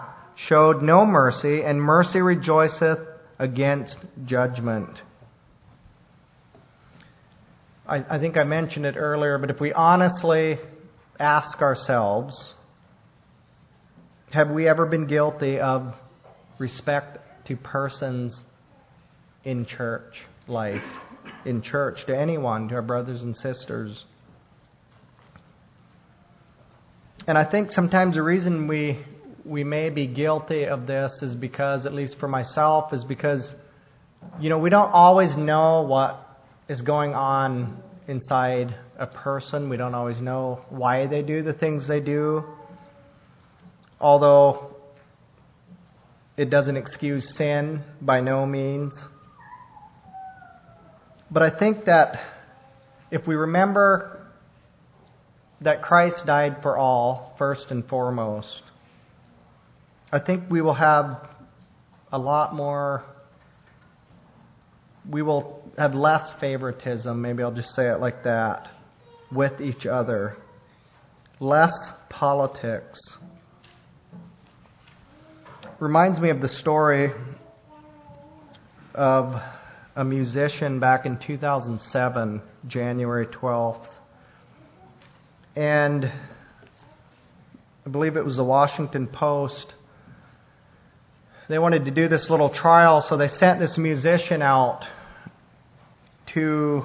showed 0.49 0.81
no 0.81 1.05
mercy, 1.05 1.61
and 1.63 1.79
mercy 1.79 2.23
rejoiceth 2.23 3.01
against 3.39 3.99
judgment. 4.25 4.99
I, 7.87 8.17
I, 8.17 8.19
think 8.19 8.39
I 8.39 8.45
mentioned 8.45 8.87
it 8.87 8.97
earlier, 8.97 9.37
but 9.37 9.51
if 9.51 9.61
we 9.61 9.75
honestly 9.75 10.59
ask 11.19 11.61
ourselves, 11.61 12.53
have 14.33 14.51
we 14.51 14.69
ever 14.69 14.87
been 14.87 15.07
guilty 15.07 15.59
of 15.59 15.95
respect 16.59 17.19
to 17.47 17.57
persons 17.57 18.45
in 19.45 19.67
church 19.67 20.13
life, 20.49 20.83
in 21.45 21.63
church, 21.63 21.99
to 22.07 22.17
anyone, 22.17 22.69
to 22.69 22.75
our 22.75 22.83
brothers 22.83 23.23
and 23.23 23.37
sisters? 23.37 24.05
And 27.27 27.37
I 27.37 27.51
think 27.51 27.71
sometimes 27.71 28.15
the 28.15 28.23
reason 28.23 28.69
we 28.69 29.05
we 29.47 29.63
may 29.63 29.91
be 29.91 30.07
guilty 30.09 30.65
of 30.65 30.87
this 30.87 31.13
is 31.23 31.37
because, 31.37 31.87
at 31.87 31.95
least 31.95 32.17
for 32.19 32.27
myself, 32.27 32.93
is 32.93 33.05
because, 33.05 33.55
you 34.41 34.51
know, 34.51 34.59
we 34.59 34.71
don't 34.71 34.91
always 34.91 35.37
know 35.37 35.83
what 35.83 36.21
is 36.69 36.83
going 36.83 37.15
on 37.15 37.81
inside 38.09 38.75
a 38.99 39.07
person. 39.07 39.69
We 39.69 39.77
don't 39.77 39.95
always 39.95 40.21
know 40.21 40.65
why 40.71 41.07
they 41.07 41.23
do 41.23 41.43
the 41.43 41.53
things 41.53 41.89
they 41.89 42.01
do. 42.01 42.45
Although 44.01 44.77
it 46.37 46.51
doesn't 46.51 46.77
excuse 46.77 47.35
sin 47.37 47.83
by 48.01 48.21
no 48.21 48.47
means. 48.47 48.93
But 51.31 51.43
I 51.43 51.59
think 51.59 51.87
that 51.87 52.19
if 53.11 53.27
we 53.27 53.35
remember 53.35 54.27
that 55.61 55.83
Christ 55.83 56.25
died 56.27 56.59
for 56.63 56.77
all, 56.77 57.35
first 57.39 57.67
and 57.71 57.89
foremost, 57.89 58.63
I 60.13 60.21
think 60.21 60.51
we 60.51 60.61
will 60.61 60.75
have 60.75 61.27
a 62.13 62.19
lot 62.19 62.55
more, 62.55 63.05
we 65.11 65.23
will 65.23 65.56
have 65.77 65.95
less 65.95 66.33
favoritism, 66.41 67.21
maybe 67.21 67.43
I'll 67.43 67.55
just 67.55 67.75
say 67.75 67.89
it 67.89 68.01
like 68.01 68.25
that, 68.25 68.69
with 69.31 69.61
each 69.61 69.87
other. 69.87 70.37
Less 71.39 71.75
politics. 72.09 72.99
Reminds 75.79 76.19
me 76.19 76.31
of 76.31 76.41
the 76.41 76.49
story 76.49 77.11
of 78.95 79.35
a 79.95 80.05
musician 80.05 80.81
back 80.81 81.05
in 81.05 81.19
2007, 81.27 82.41
January 82.67 83.27
12th. 83.27 83.87
And 85.55 86.07
I 87.85 87.91
believe 87.91 88.17
it 88.17 88.25
was 88.25 88.37
the 88.37 88.45
Washington 88.45 89.07
Post 89.07 89.75
they 91.49 91.59
wanted 91.59 91.85
to 91.85 91.93
do 91.93 92.09
this 92.09 92.27
little 92.29 92.53
trial, 92.53 93.05
so 93.09 93.17
they 93.17 93.29
sent 93.29 93.61
this 93.61 93.79
musician 93.79 94.43
out 94.43 94.83
to 96.37 96.83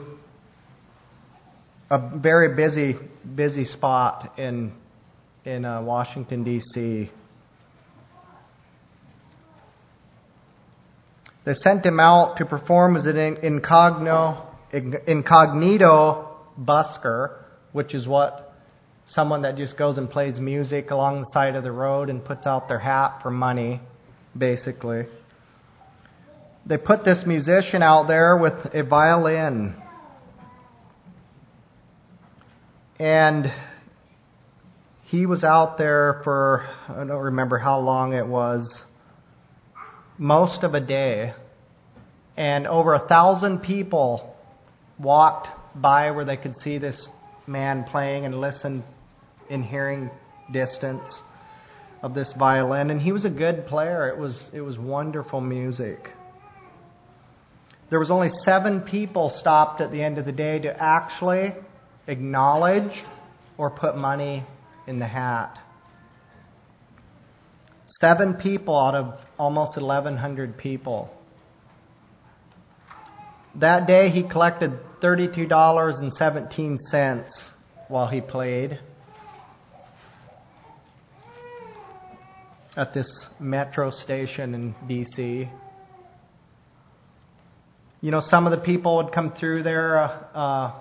a 1.90 2.18
very 2.18 2.56
busy, 2.56 2.96
busy 3.36 3.66
spot 3.66 4.40
in 4.40 4.72
in 5.44 5.66
uh, 5.66 5.82
Washington 5.82 6.46
D.C. 6.46 7.12
They 11.44 11.54
sent 11.56 11.86
him 11.86 12.00
out 12.00 12.38
to 12.38 12.46
perform 12.46 12.96
as 12.96 13.06
an 13.06 13.18
incognito, 13.18 14.48
incognito 14.72 16.38
busker, 16.58 17.44
which 17.74 17.94
is 17.94 18.08
what 18.08 18.54
someone 19.08 19.42
that 19.42 19.58
just 19.58 19.78
goes 19.78 19.98
and 19.98 20.10
plays 20.10 20.40
music 20.40 20.92
along 20.92 21.22
the 21.22 21.30
side 21.34 21.56
of 21.56 21.64
the 21.64 21.72
road 21.74 22.10
and 22.10 22.24
puts 22.24 22.46
out 22.46 22.70
their 22.70 22.80
hat 22.80 23.20
for 23.22 23.32
money 23.32 23.82
basically. 24.38 25.08
They 26.66 26.78
put 26.78 27.04
this 27.04 27.24
musician 27.26 27.82
out 27.82 28.08
there 28.08 28.38
with 28.38 28.54
a 28.74 28.84
violin. 28.84 29.76
And 33.00 33.52
he 35.06 35.26
was 35.26 35.44
out 35.44 35.78
there 35.78 36.22
for, 36.24 36.68
I 36.88 37.04
don't 37.04 37.10
remember 37.10 37.58
how 37.58 37.80
long 37.80 38.14
it 38.14 38.28
was, 38.28 38.72
most 40.18 40.64
of 40.64 40.74
a 40.74 40.80
day. 40.80 41.34
And 42.38 42.68
over 42.68 42.94
a 42.94 43.08
thousand 43.08 43.60
people 43.60 44.36
walked 45.00 45.48
by 45.76 46.12
where 46.12 46.26
they 46.26 46.38
could 46.38 46.56
see 46.58 46.78
this 46.78 47.08
man 47.48 47.84
playing 47.84 48.26
and 48.26 48.40
listen 48.40 48.84
in 49.50 49.64
hearing 49.64 50.10
distance 50.54 51.04
of 52.02 52.14
this 52.14 52.34
violin, 52.38 52.90
and 52.90 53.02
he 53.02 53.12
was 53.12 53.26
a 53.26 53.30
good 53.30 53.68
player. 53.68 54.10
It 54.10 54.18
was 54.18 54.50
it 54.54 54.62
was 54.62 54.78
wonderful 54.78 55.42
music. 55.42 56.10
There 57.92 58.00
was 58.00 58.10
only 58.10 58.30
seven 58.44 58.82
people 58.82 59.30
stopped 59.38 59.82
at 59.82 59.92
the 59.92 60.02
end 60.02 60.18
of 60.18 60.26
the 60.26 60.32
day 60.32 60.58
to 60.60 60.76
actually 60.82 61.54
acknowledge 62.08 62.92
or 63.58 63.70
put 63.70 63.96
money 63.96 64.44
in 64.88 64.98
the 64.98 65.06
hat. 65.06 65.60
Seven 68.00 68.34
people 68.36 68.80
out 68.80 68.96
of 68.96 69.20
almost 69.38 69.76
1,100 69.76 70.58
people. 70.58 71.14
That 73.56 73.86
day 73.86 74.10
he 74.10 74.24
collected 74.28 74.72
$32.17 75.04 77.26
while 77.90 78.08
he 78.08 78.22
played. 78.22 78.80
at 82.78 82.94
this 82.94 83.26
metro 83.38 83.90
station 83.90 84.56
in 84.56 84.74
D.C. 84.88 85.50
You 88.04 88.10
know, 88.10 88.22
some 88.30 88.48
of 88.48 88.52
the 88.52 88.66
people 88.66 88.98
would 88.98 89.14
come 89.14 89.32
through 89.40 89.62
there, 89.62 90.00
uh, 90.00 90.08
uh, 90.34 90.74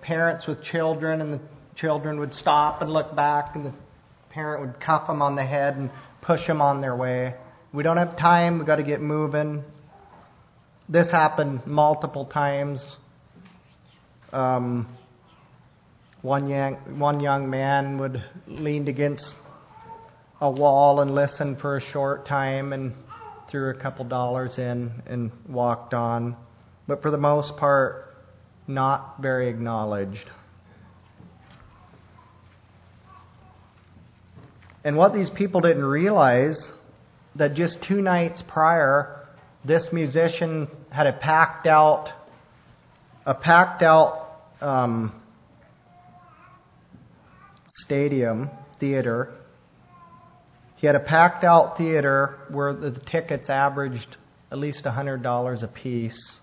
parents 0.00 0.46
with 0.46 0.62
children, 0.62 1.20
and 1.20 1.34
the 1.34 1.40
children 1.76 2.20
would 2.20 2.32
stop 2.34 2.82
and 2.82 2.90
look 2.90 3.16
back, 3.16 3.56
and 3.56 3.66
the 3.66 3.74
parent 4.30 4.60
would 4.64 4.80
cuff 4.80 5.08
them 5.08 5.20
on 5.20 5.34
the 5.34 5.44
head 5.44 5.74
and 5.76 5.90
push 6.22 6.46
them 6.46 6.62
on 6.62 6.80
their 6.80 6.94
way. 6.94 7.34
We 7.72 7.82
don't 7.82 7.96
have 7.96 8.16
time, 8.16 8.58
we've 8.58 8.66
got 8.66 8.76
to 8.76 8.84
get 8.84 9.00
moving. 9.00 9.64
This 10.88 11.10
happened 11.10 11.66
multiple 11.66 12.26
times. 12.26 12.80
Um, 14.32 14.86
One 16.22 16.48
young, 16.48 16.74
one 16.98 17.18
young 17.20 17.50
man 17.50 17.98
would 17.98 18.22
leaned 18.46 18.88
against 18.88 19.24
a 20.40 20.48
wall 20.50 21.00
and 21.00 21.12
listen 21.12 21.56
for 21.56 21.76
a 21.76 21.80
short 21.92 22.26
time 22.26 22.72
and 22.72 22.94
threw 23.50 23.70
a 23.70 23.74
couple 23.82 24.04
dollars 24.04 24.58
in 24.58 24.92
and 25.06 25.32
walked 25.48 25.92
on. 25.92 26.36
But 26.88 27.02
for 27.02 27.10
the 27.10 27.18
most 27.18 27.56
part, 27.58 28.06
not 28.66 29.20
very 29.20 29.50
acknowledged. 29.50 30.24
And 34.82 34.96
what 34.96 35.12
these 35.12 35.28
people 35.36 35.60
didn't 35.60 35.84
realize 35.84 36.58
that 37.36 37.54
just 37.54 37.76
two 37.86 38.00
nights 38.00 38.42
prior, 38.48 39.28
this 39.64 39.86
musician 39.92 40.66
had 40.88 41.06
a 41.06 41.12
packed 41.12 41.66
out, 41.66 42.08
a 43.26 43.34
packed 43.34 43.82
out 43.82 44.30
um, 44.62 45.20
stadium 47.84 48.48
theater. 48.80 49.34
He 50.76 50.86
had 50.86 50.96
a 50.96 51.00
packed 51.00 51.44
out 51.44 51.76
theater 51.76 52.38
where 52.50 52.72
the 52.72 52.98
tickets 53.10 53.50
averaged 53.50 54.16
at 54.50 54.56
least 54.56 54.84
$100 54.86 55.62
a 55.62 55.68
piece 55.68 56.38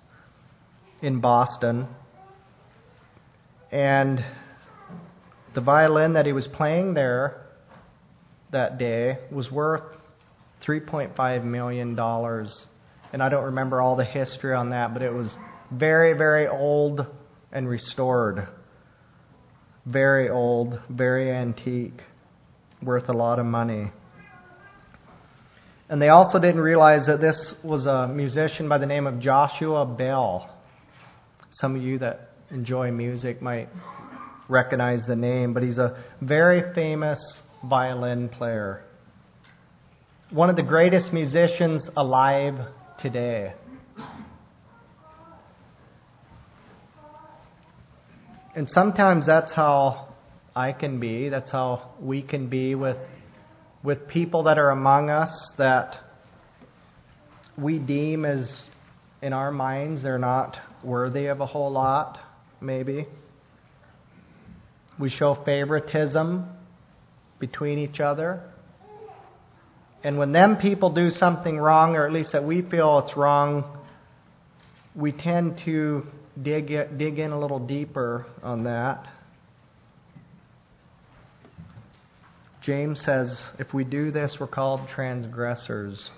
in 1.02 1.22
Boston. 1.22 1.88
And 3.72 4.24
the 5.54 5.62
violin 5.62 6.14
that 6.14 6.26
he 6.26 6.34
was 6.34 6.48
playing 6.54 6.94
there 6.94 7.46
that 8.52 8.78
day 8.78 9.18
was 9.32 9.52
worth 9.52 9.84
$3.5 10.68 11.44
million. 11.44 11.98
And 12.00 13.24
I 13.24 13.30
don't 13.30 13.46
remember 13.46 13.82
all 13.82 13.96
the 13.96 14.06
history 14.06 14.54
on 14.54 14.70
that, 14.70 14.94
but 14.94 15.02
it 15.02 15.12
was 15.12 15.34
very, 15.72 16.14
very 16.18 16.48
old 16.48 17.06
and 17.52 17.68
restored. 17.68 18.48
Very 19.86 20.30
old, 20.30 20.80
very 20.90 21.32
antique, 21.32 22.02
worth 22.82 23.08
a 23.10 23.14
lot 23.14 23.40
of 23.40 23.46
money. 23.46 23.92
And 25.88 26.02
they 26.02 26.10
also 26.10 26.40
didn't 26.40 26.62
realize 26.62 27.06
that 27.06 27.22
this 27.22 27.54
was 27.64 27.86
a 27.86 28.08
musician 28.08 28.68
by 28.68 28.80
the 28.80 28.88
name 28.88 29.06
of 29.06 29.20
Joshua 29.20 29.86
Bell. 29.86 30.55
Some 31.60 31.78
of 31.78 31.82
you 31.82 31.98
that 32.00 32.32
enjoy 32.52 32.92
music 32.92 33.42
might 33.42 33.70
recognize 34.50 35.04
the 35.08 35.16
name, 35.16 35.54
but 35.54 35.64
he's 35.64 35.78
a 35.78 36.04
very 36.22 36.74
famous 36.74 37.18
violin 37.64 38.28
player. 38.28 38.84
One 40.32 40.50
of 40.50 40.58
the 40.58 40.64
greatest 40.64 41.14
musicians 41.14 41.88
alive 41.96 42.56
today. 43.00 43.54
And 48.54 48.68
sometimes 48.70 49.26
that's 49.26 49.54
how 49.54 50.14
I 50.56 50.74
can 50.74 51.00
be, 51.00 51.30
that's 51.30 51.52
how 51.52 51.92
we 52.02 52.22
can 52.22 52.50
be 52.50 52.76
with 52.76 52.98
with 53.82 54.08
people 54.08 54.44
that 54.44 54.58
are 54.58 54.72
among 54.72 55.10
us 55.12 55.52
that 55.60 55.98
we 57.58 57.78
deem 57.78 58.26
as 58.26 58.64
in 59.22 59.32
our 59.32 59.52
minds 59.52 60.02
they're 60.02 60.18
not 60.18 60.58
worthy 60.86 61.28
of 61.28 61.42
a 61.42 61.46
whole 61.46 61.72
lot, 61.72 62.18
maybe. 62.62 63.08
We 65.00 65.10
show 65.10 65.42
favoritism 65.46 66.50
between 67.40 67.80
each 67.80 68.00
other. 68.00 68.42
And 70.04 70.18
when 70.18 70.32
them 70.32 70.58
people 70.58 70.92
do 70.92 71.10
something 71.10 71.58
wrong, 71.58 71.96
or 71.96 72.06
at 72.06 72.14
least 72.14 72.32
that 72.34 72.44
we 72.44 72.62
feel 72.62 73.00
it's 73.00 73.18
wrong, 73.18 73.80
we 74.96 75.12
tend 75.12 75.62
to 75.66 76.04
dig, 76.42 76.68
dig 76.98 77.20
in 77.20 77.32
a 77.32 77.40
little 77.40 77.66
deeper 77.66 78.26
on 78.44 78.66
that. 78.66 79.08
James 82.64 83.02
says 83.06 83.40
if 83.60 83.74
we 83.74 83.84
do 83.84 84.12
this, 84.12 84.38
we're 84.40 84.48
called 84.48 84.82
transgressors. 84.94 86.10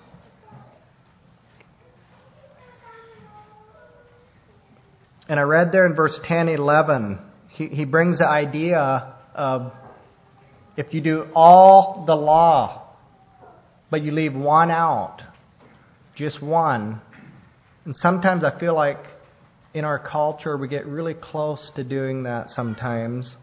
And 5.30 5.40
I 5.40 5.44
read 5.44 5.72
there 5.72 5.86
in 5.86 5.94
verse 5.94 6.18
10 6.26 6.48
11, 6.48 7.20
he, 7.50 7.68
he 7.68 7.86
brings 7.86 8.20
the 8.20 8.28
idea 8.28 9.16
of 9.36 9.74
if 10.78 10.94
you 10.94 11.02
do 11.02 11.26
all 11.36 12.06
the 12.06 12.16
law, 12.16 12.94
but 13.90 14.04
you 14.04 14.12
leave 14.12 14.34
one 14.34 14.72
out, 14.72 15.22
just 16.16 16.42
one. 16.42 17.02
And 17.86 17.96
sometimes 17.96 18.44
I 18.44 18.58
feel 18.60 18.76
like 18.76 19.00
in 19.74 19.84
our 19.84 20.00
culture 20.00 20.58
we 20.58 20.68
get 20.68 20.86
really 20.86 21.14
close 21.14 21.72
to 21.76 21.84
doing 21.84 22.24
that 22.24 22.50
sometimes, 22.52 23.36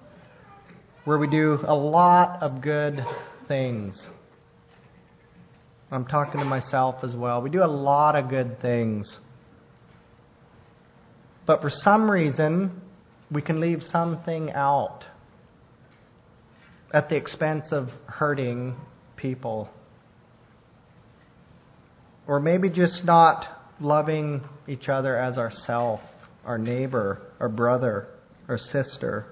where 1.05 1.19
we 1.19 1.29
do 1.29 1.59
a 1.67 1.75
lot 1.75 2.43
of 2.43 2.63
good 2.63 3.01
things. 3.47 4.09
I'm 5.91 6.07
talking 6.07 6.41
to 6.41 6.47
myself 6.47 6.97
as 7.03 7.15
well. 7.15 7.43
We 7.43 7.51
do 7.51 7.63
a 7.63 7.67
lot 7.67 8.17
of 8.17 8.29
good 8.31 8.61
things. 8.63 9.19
But 11.47 11.61
for 11.61 11.71
some 11.71 12.11
reason, 12.11 12.81
we 13.31 13.43
can 13.43 13.61
leave 13.61 13.83
something 13.83 14.51
out 14.53 15.05
at 16.93 17.09
the 17.09 17.17
expense 17.17 17.69
of 17.73 17.89
hurting 18.07 18.77
people. 19.17 19.69
Or 22.27 22.41
maybe 22.41 22.71
just 22.71 23.05
not 23.05 23.45
loving 23.81 24.43
each 24.69 24.89
other 24.89 25.17
as 25.17 25.37
ourself, 25.37 26.01
our 26.45 26.57
neighbor, 26.57 27.21
our 27.41 27.49
brother, 27.49 28.09
our 28.49 28.59
sister. 28.59 29.27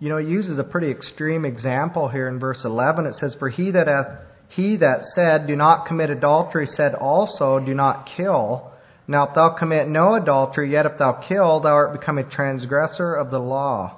You 0.00 0.08
know, 0.08 0.18
he 0.18 0.28
uses 0.28 0.58
a 0.58 0.64
pretty 0.64 0.90
extreme 0.90 1.44
example 1.44 2.08
here 2.08 2.28
in 2.28 2.38
verse 2.38 2.60
11. 2.64 3.06
It 3.06 3.14
says, 3.14 3.34
For 3.38 3.48
he 3.48 3.70
that 3.72 3.88
hath 3.88 4.06
he 4.48 4.76
that 4.78 5.04
said, 5.14 5.46
Do 5.46 5.56
not 5.56 5.86
commit 5.86 6.10
adultery, 6.10 6.66
said 6.66 6.94
also, 6.94 7.58
Do 7.58 7.74
not 7.74 8.08
kill. 8.16 8.72
Now, 9.06 9.28
if 9.28 9.34
thou 9.34 9.56
commit 9.58 9.88
no 9.88 10.14
adultery, 10.14 10.72
yet 10.72 10.86
if 10.86 10.98
thou 10.98 11.24
kill, 11.26 11.60
thou 11.60 11.72
art 11.72 11.98
become 11.98 12.18
a 12.18 12.28
transgressor 12.28 13.14
of 13.14 13.30
the 13.30 13.38
law. 13.38 13.96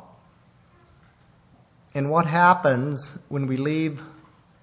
And 1.94 2.10
what 2.10 2.26
happens 2.26 3.04
when 3.28 3.48
we 3.48 3.56
leave 3.56 3.98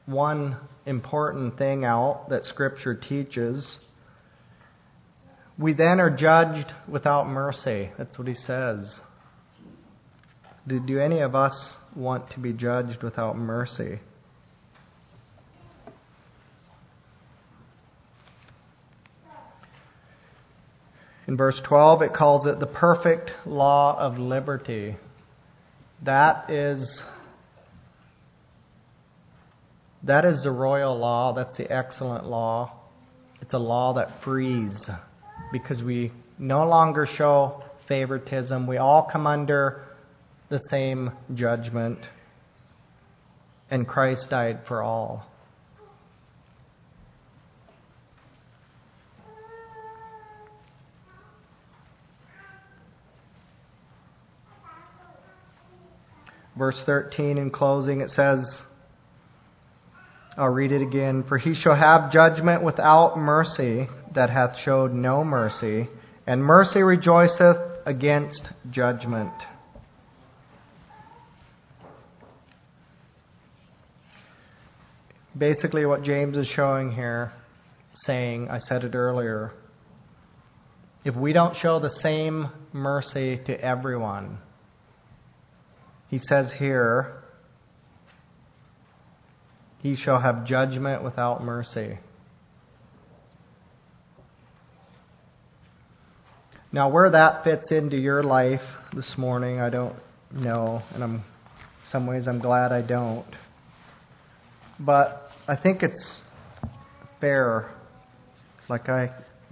one 0.06 0.58
important 0.86 1.58
thing 1.58 1.84
out 1.84 2.28
that 2.30 2.46
Scripture 2.46 2.96
teaches? 2.96 3.78
We 5.60 5.74
then 5.74 6.00
are 6.00 6.16
judged 6.16 6.72
without 6.88 7.28
mercy. 7.28 7.90
That's 7.98 8.18
what 8.18 8.28
he 8.28 8.34
says. 8.34 9.00
Do, 10.68 10.82
do 10.82 11.00
any 11.00 11.20
of 11.20 11.34
us 11.34 11.54
want 11.96 12.30
to 12.32 12.40
be 12.40 12.52
judged 12.52 13.02
without 13.02 13.38
mercy? 13.38 14.00
In 21.26 21.38
verse 21.38 21.62
12, 21.68 22.02
it 22.02 22.14
calls 22.14 22.46
it 22.46 22.60
the 22.60 22.68
perfect 22.68 23.32
law 23.46 23.98
of 23.98 24.18
liberty. 24.18 24.98
That 26.04 26.50
is 26.50 27.02
that 30.04 30.26
is 30.26 30.44
the 30.44 30.52
royal 30.52 30.98
law, 30.98 31.34
that's 31.34 31.58
the 31.58 31.70
excellent 31.72 32.26
law. 32.26 32.72
It's 33.42 33.54
a 33.54 33.58
law 33.58 33.94
that 33.96 34.24
frees 34.24 34.90
because 35.52 35.82
we 35.82 36.12
no 36.40 36.66
longer 36.66 37.08
show 37.18 37.64
favoritism. 37.88 38.68
We 38.68 38.78
all 38.78 39.10
come 39.12 39.28
under 39.28 39.87
the 40.50 40.60
same 40.70 41.12
judgment, 41.34 42.00
and 43.70 43.88
Christ 43.88 44.30
died 44.30 44.62
for 44.68 44.82
all. 44.82 45.26
Verse 56.58 56.82
13 56.86 57.38
in 57.38 57.52
closing, 57.52 58.02
it 58.02 58.10
says, 58.10 58.40
I'll 60.38 60.50
read 60.50 60.72
it 60.72 60.82
again. 60.82 61.24
For 61.28 61.38
he 61.38 61.54
shall 61.54 61.76
have 61.76 62.12
judgment 62.12 62.64
without 62.64 63.18
mercy 63.18 63.88
that 64.16 64.30
hath 64.30 64.58
showed 64.64 64.92
no 64.92 65.24
mercy, 65.24 65.88
and 66.26 66.44
mercy 66.44 66.82
rejoiceth 66.82 67.58
against 67.86 68.50
judgment. 68.72 69.34
basically 75.38 75.86
what 75.86 76.04
James 76.04 76.38
is 76.38 76.48
showing 76.48 76.92
here, 76.92 77.32
saying, 78.06 78.50
I 78.50 78.60
said 78.60 78.84
it 78.84 78.96
earlier, 78.96 79.52
if 81.04 81.16
we 81.16 81.34
don't 81.34 81.56
show 81.56 81.80
the 81.80 81.90
same 82.02 82.50
mercy 82.74 83.40
to 83.46 83.60
everyone, 83.60 84.40
he 86.10 86.20
says 86.20 86.52
here, 86.58 87.24
he 89.80 89.96
shall 89.96 90.20
have 90.20 90.46
judgment 90.46 91.04
without 91.04 91.44
mercy. 91.44 92.00
Now, 96.72 96.90
where 96.90 97.10
that 97.10 97.44
fits 97.44 97.72
into 97.72 97.98
your 97.98 98.24
life 98.24 98.62
this 98.94 99.14
morning, 99.18 99.62
I 99.62 99.70
don't 99.70 99.96
know, 100.34 100.82
and 100.94 101.04
I'm, 101.04 101.16
in 101.16 101.22
some 101.92 102.06
ways 102.06 102.28
I'm 102.28 102.40
glad 102.40 102.72
I 102.72 102.82
don't. 102.82 103.26
But 104.80 105.27
I 105.50 105.56
think 105.56 105.82
it's 105.82 106.16
fair, 107.22 107.74
like 108.68 108.90
I 108.90 109.12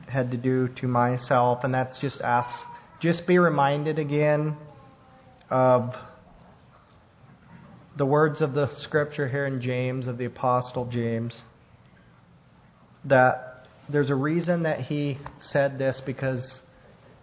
had 0.10 0.32
to 0.32 0.38
do 0.38 0.68
to 0.82 0.88
myself, 0.88 1.60
and 1.64 1.74
that's 1.74 1.98
just 2.02 2.20
ask, 2.20 2.50
just 3.02 3.26
be 3.26 3.38
reminded 3.40 3.98
again 3.98 4.58
of 5.50 5.92
the 7.98 8.06
words 8.06 8.42
of 8.42 8.52
the 8.52 8.68
scripture 8.80 9.30
here 9.30 9.46
in 9.46 9.62
James, 9.62 10.08
of 10.08 10.18
the 10.18 10.26
Apostle 10.26 10.86
James, 10.92 11.34
that 13.06 13.66
there's 13.90 14.10
a 14.10 14.16
reason 14.16 14.64
that 14.64 14.82
he 14.82 15.18
said 15.40 15.78
this 15.78 16.02
because 16.06 16.60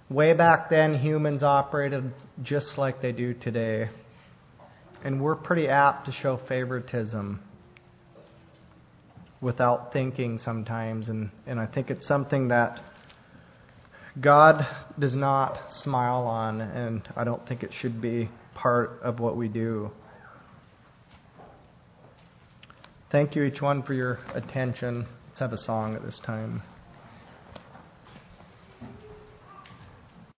way 0.09 0.33
back 0.33 0.71
then 0.71 0.95
humans 0.95 1.43
operated 1.43 2.11
just 2.43 2.79
like 2.79 3.03
they 3.03 3.13
do 3.13 3.35
today. 3.35 3.91
And 5.05 5.21
we're 5.21 5.37
pretty 5.37 5.69
apt 5.69 6.07
to 6.07 6.13
show 6.13 6.41
favoritism 6.49 7.41
without 9.43 9.93
thinking 9.93 10.39
sometimes. 10.43 11.09
And, 11.11 11.31
and 11.47 11.61
I 11.61 11.67
think 11.67 11.91
it's 11.91 12.07
something 12.07 12.49
that 12.49 12.81
God 14.21 14.67
does 14.99 15.15
not 15.15 15.59
smile 15.71 16.23
on, 16.23 16.61
and 16.61 17.03
I 17.17 17.25
don't 17.25 17.47
think 17.49 17.63
it 17.63 17.71
should 17.81 18.01
be 18.01 18.31
part 18.55 19.01
of 19.03 19.21
what 19.21 19.37
we 19.37 19.49
do. 19.49 19.91
Thank 23.11 23.35
you, 23.37 23.43
each 23.43 23.61
one, 23.61 23.83
for 23.83 23.93
your 23.95 24.19
attention. 24.35 25.07
Let's 25.29 25.41
have 25.41 25.53
a 25.53 25.59
song 25.59 25.95
at 25.95 26.03
this 26.03 26.21
time. 26.25 26.63